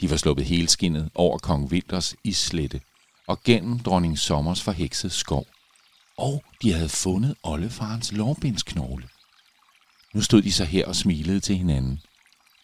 De 0.00 0.10
var 0.10 0.16
sluppet 0.16 0.46
helskinnet 0.46 1.10
over 1.14 1.38
kong 1.38 1.70
Vinters 1.70 2.14
islette 2.24 2.80
og 3.26 3.42
gennem 3.44 3.78
dronning 3.78 4.18
Sommers 4.18 4.62
forhekset 4.62 5.12
skov. 5.12 5.46
Og 6.16 6.44
de 6.62 6.72
havde 6.72 6.88
fundet 6.88 7.34
oldefarens 7.42 8.12
lårbindsknogle. 8.12 9.08
Nu 10.14 10.20
stod 10.22 10.42
de 10.42 10.52
så 10.52 10.64
her 10.64 10.86
og 10.86 10.96
smilede 10.96 11.40
til 11.40 11.56
hinanden. 11.56 12.00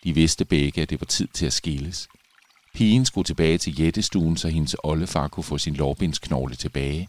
De 0.05 0.15
vidste 0.15 0.45
begge, 0.45 0.83
at 0.83 0.91
det 0.91 1.01
var 1.01 1.07
tid 1.07 1.29
til 1.29 1.47
at 1.47 1.53
skilles. 1.53 2.09
Pigen 2.75 3.05
skulle 3.05 3.25
tilbage 3.25 3.59
til 3.59 3.81
jættestuen, 3.81 4.37
så 4.37 4.49
hendes 4.49 4.77
oldefar 4.83 5.29
kunne 5.29 5.45
få 5.45 5.59
sin 5.59 5.75
lårbindsknogle 5.75 6.57
tilbage. 6.57 7.09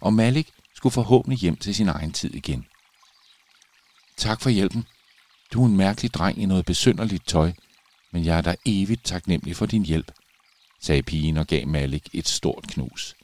Og 0.00 0.14
Malik 0.14 0.48
skulle 0.74 0.92
forhåbentlig 0.92 1.38
hjem 1.38 1.56
til 1.56 1.74
sin 1.74 1.88
egen 1.88 2.12
tid 2.12 2.34
igen. 2.34 2.66
Tak 4.16 4.40
for 4.40 4.50
hjælpen. 4.50 4.86
Du 5.52 5.62
er 5.62 5.66
en 5.66 5.76
mærkelig 5.76 6.14
dreng 6.14 6.42
i 6.42 6.46
noget 6.46 6.64
besynderligt 6.64 7.26
tøj, 7.26 7.52
men 8.10 8.24
jeg 8.24 8.36
er 8.36 8.40
da 8.40 8.54
evigt 8.66 9.04
taknemmelig 9.04 9.56
for 9.56 9.66
din 9.66 9.84
hjælp, 9.84 10.12
sagde 10.80 11.02
pigen 11.02 11.36
og 11.36 11.46
gav 11.46 11.66
Malik 11.66 12.08
et 12.12 12.28
stort 12.28 12.64
knus. 12.68 13.14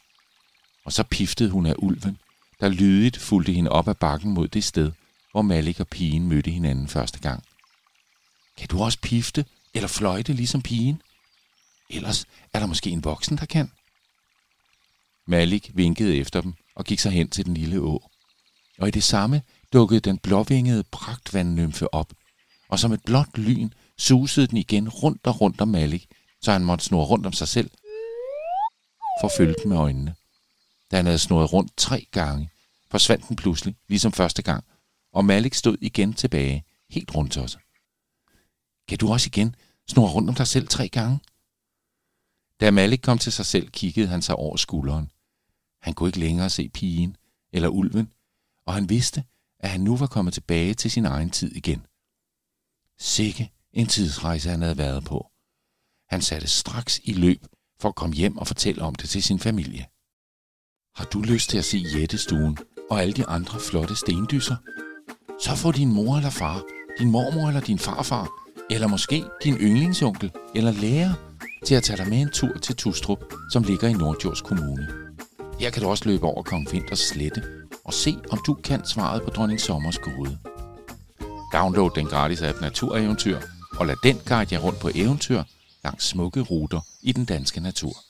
Og 0.85 0.93
så 0.93 1.03
piftede 1.03 1.51
hun 1.51 1.67
af 1.67 1.75
ulven, 1.79 2.19
der 2.61 2.69
lydigt 2.69 3.17
fulgte 3.17 3.53
hende 3.53 3.71
op 3.71 3.89
ad 3.89 3.95
bakken 3.95 4.31
mod 4.31 4.49
det 4.49 4.65
sted, 4.65 4.93
hvor 5.33 5.43
Malik 5.43 5.81
og 5.81 5.89
pigen 5.89 6.29
mødte 6.29 6.51
hinanden 6.51 6.89
første 6.89 7.19
gang. 7.19 7.45
Kan 8.59 8.69
du 8.69 8.83
også 8.83 8.99
pifte 9.03 9.45
eller 9.75 9.89
fløjte 9.89 10.33
ligesom 10.33 10.63
pigen? 10.63 11.03
Ellers 11.91 12.27
er 12.53 12.59
der 12.59 12.67
måske 12.67 12.91
en 12.91 13.05
voksen, 13.05 13.39
der 13.39 13.47
kan. 13.47 13.73
Malik 15.27 15.71
vinkede 15.75 16.17
efter 16.17 16.41
dem 16.41 16.55
og 16.75 16.85
gik 16.85 16.99
så 16.99 17.11
hen 17.11 17.31
til 17.31 17.47
den 17.47 17.55
lille 17.55 17.81
å. 17.81 18.11
Og 18.79 18.89
i 18.89 18.91
det 18.91 19.05
samme 19.05 19.43
dukkede 19.73 20.01
den 20.01 20.19
blåvingede 20.19 20.85
pragtvandnymfe 20.85 21.95
op, 21.95 22.13
og 22.69 22.79
som 22.79 22.93
et 22.93 23.05
blåt 23.05 23.39
lyn 23.39 23.71
susede 23.99 24.47
den 24.47 24.59
igen 24.59 24.89
rundt 24.89 25.27
og 25.27 25.41
rundt 25.41 25.61
om 25.61 25.69
Malik, 25.69 26.07
så 26.43 26.53
han 26.53 26.65
måtte 26.65 26.85
snurre 26.85 27.07
rundt 27.07 27.27
om 27.27 27.33
sig 27.33 27.49
selv 27.49 27.71
for 29.21 29.29
at 29.29 29.33
følge 29.37 29.55
den 29.63 29.69
med 29.69 29.77
øjnene. 29.77 30.15
Da 30.91 30.97
han 30.97 31.07
havde 31.07 31.19
snurret 31.19 31.53
rundt 31.53 31.77
tre 31.77 32.07
gange, 32.11 32.51
forsvandt 32.91 33.29
den 33.29 33.37
pludselig, 33.37 33.77
ligesom 33.89 34.13
første 34.13 34.43
gang, 34.43 34.65
og 35.13 35.25
Malik 35.25 35.55
stod 35.55 35.77
igen 35.81 36.15
tilbage, 36.15 36.65
helt 36.91 37.15
rundt 37.15 37.37
os. 37.37 37.59
Kan 38.89 38.99
du 38.99 39.13
også 39.13 39.27
igen 39.27 39.57
snurre 39.89 40.13
rundt 40.13 40.29
om 40.29 40.35
dig 40.35 40.47
selv 40.47 40.69
tre 40.69 40.89
gange? 40.89 41.21
Da 42.61 42.71
Malik 42.71 43.01
kom 43.01 43.19
til 43.19 43.33
sig 43.33 43.47
selv, 43.47 43.69
kiggede 43.69 44.09
han 44.09 44.23
sig 44.23 44.37
over 44.37 44.57
skulderen. 44.57 45.11
Han 45.83 45.95
kunne 45.95 46.09
ikke 46.09 46.19
længere 46.19 46.51
se 46.51 46.69
pigen 46.69 47.17
eller 47.53 47.69
ulven, 47.69 48.13
og 48.67 48.75
han 48.75 48.89
vidste, 48.89 49.25
at 49.61 49.71
han 49.71 49.81
nu 49.81 49.97
var 49.97 50.07
kommet 50.07 50.35
tilbage 50.35 50.75
til 50.75 50.91
sin 50.91 51.05
egen 51.05 51.31
tid 51.31 51.53
igen. 51.53 51.87
Sikke 52.99 53.53
en 53.73 53.87
tidsrejse 53.87 54.51
han 54.51 54.63
havde 54.63 54.79
været 54.79 55.05
på. 55.05 55.31
Han 56.09 56.23
satte 56.23 56.47
straks 56.47 57.01
i 57.05 57.13
løb 57.13 57.47
for 57.81 57.89
at 57.89 57.95
komme 57.95 58.17
hjem 58.17 58.39
og 58.39 58.47
fortælle 58.47 58.83
om 58.83 58.95
det 58.95 59.09
til 59.11 59.23
sin 59.23 59.39
familie. 59.39 59.87
Har 60.95 61.05
du 61.05 61.21
lyst 61.21 61.51
til 61.51 61.59
at 61.59 61.65
se 61.65 61.79
jættestuen 61.79 62.59
og 62.91 63.03
alle 63.03 63.15
de 63.15 63.27
andre 63.27 63.61
flotte 63.61 63.97
stendyser? 63.97 64.57
Så 65.41 65.57
får 65.57 65.73
din 65.73 65.93
mor 65.93 66.17
eller 66.17 66.31
far, 66.31 66.63
din 66.99 67.11
mormor 67.11 67.49
eller 67.49 67.61
din 67.61 67.79
farfar, 67.79 68.29
eller 68.71 68.89
måske 68.89 69.25
din 69.45 69.55
yndlingsonkel 69.55 70.33
eller 70.55 70.73
lærer 70.73 71.15
til 71.67 71.75
at 71.75 71.83
tage 71.83 71.97
dig 71.97 72.09
med 72.09 72.21
en 72.21 72.31
tur 72.31 72.59
til 72.59 72.77
Tustrup, 72.77 73.25
som 73.53 73.63
ligger 73.63 73.89
i 73.89 73.93
Nordjords 73.93 74.41
Kommune. 74.41 74.89
Her 75.61 75.71
kan 75.71 75.83
du 75.83 75.89
også 75.89 76.05
løbe 76.09 76.25
over 76.25 76.43
Kong 76.43 76.69
Finters 76.69 76.99
slette 76.99 77.43
og 77.85 77.95
se, 77.95 78.17
om 78.31 78.39
du 78.47 78.55
kan 78.55 78.87
svaret 78.87 79.23
på 79.23 79.31
Dronning 79.31 79.61
Sommers 79.61 79.99
gåde. 79.99 80.39
Download 81.53 81.91
den 81.95 82.07
gratis 82.07 82.43
app 82.43 82.61
Natureventyr, 82.61 83.39
og 83.79 83.87
lad 83.87 83.97
den 84.03 84.17
guide 84.27 84.55
jer 84.55 84.61
rundt 84.61 84.81
på 84.81 84.91
eventyr 84.95 85.43
langs 85.85 86.05
smukke 86.05 86.41
ruter 86.41 86.81
i 87.03 87.13
den 87.13 87.25
danske 87.25 87.61
natur. 87.61 88.08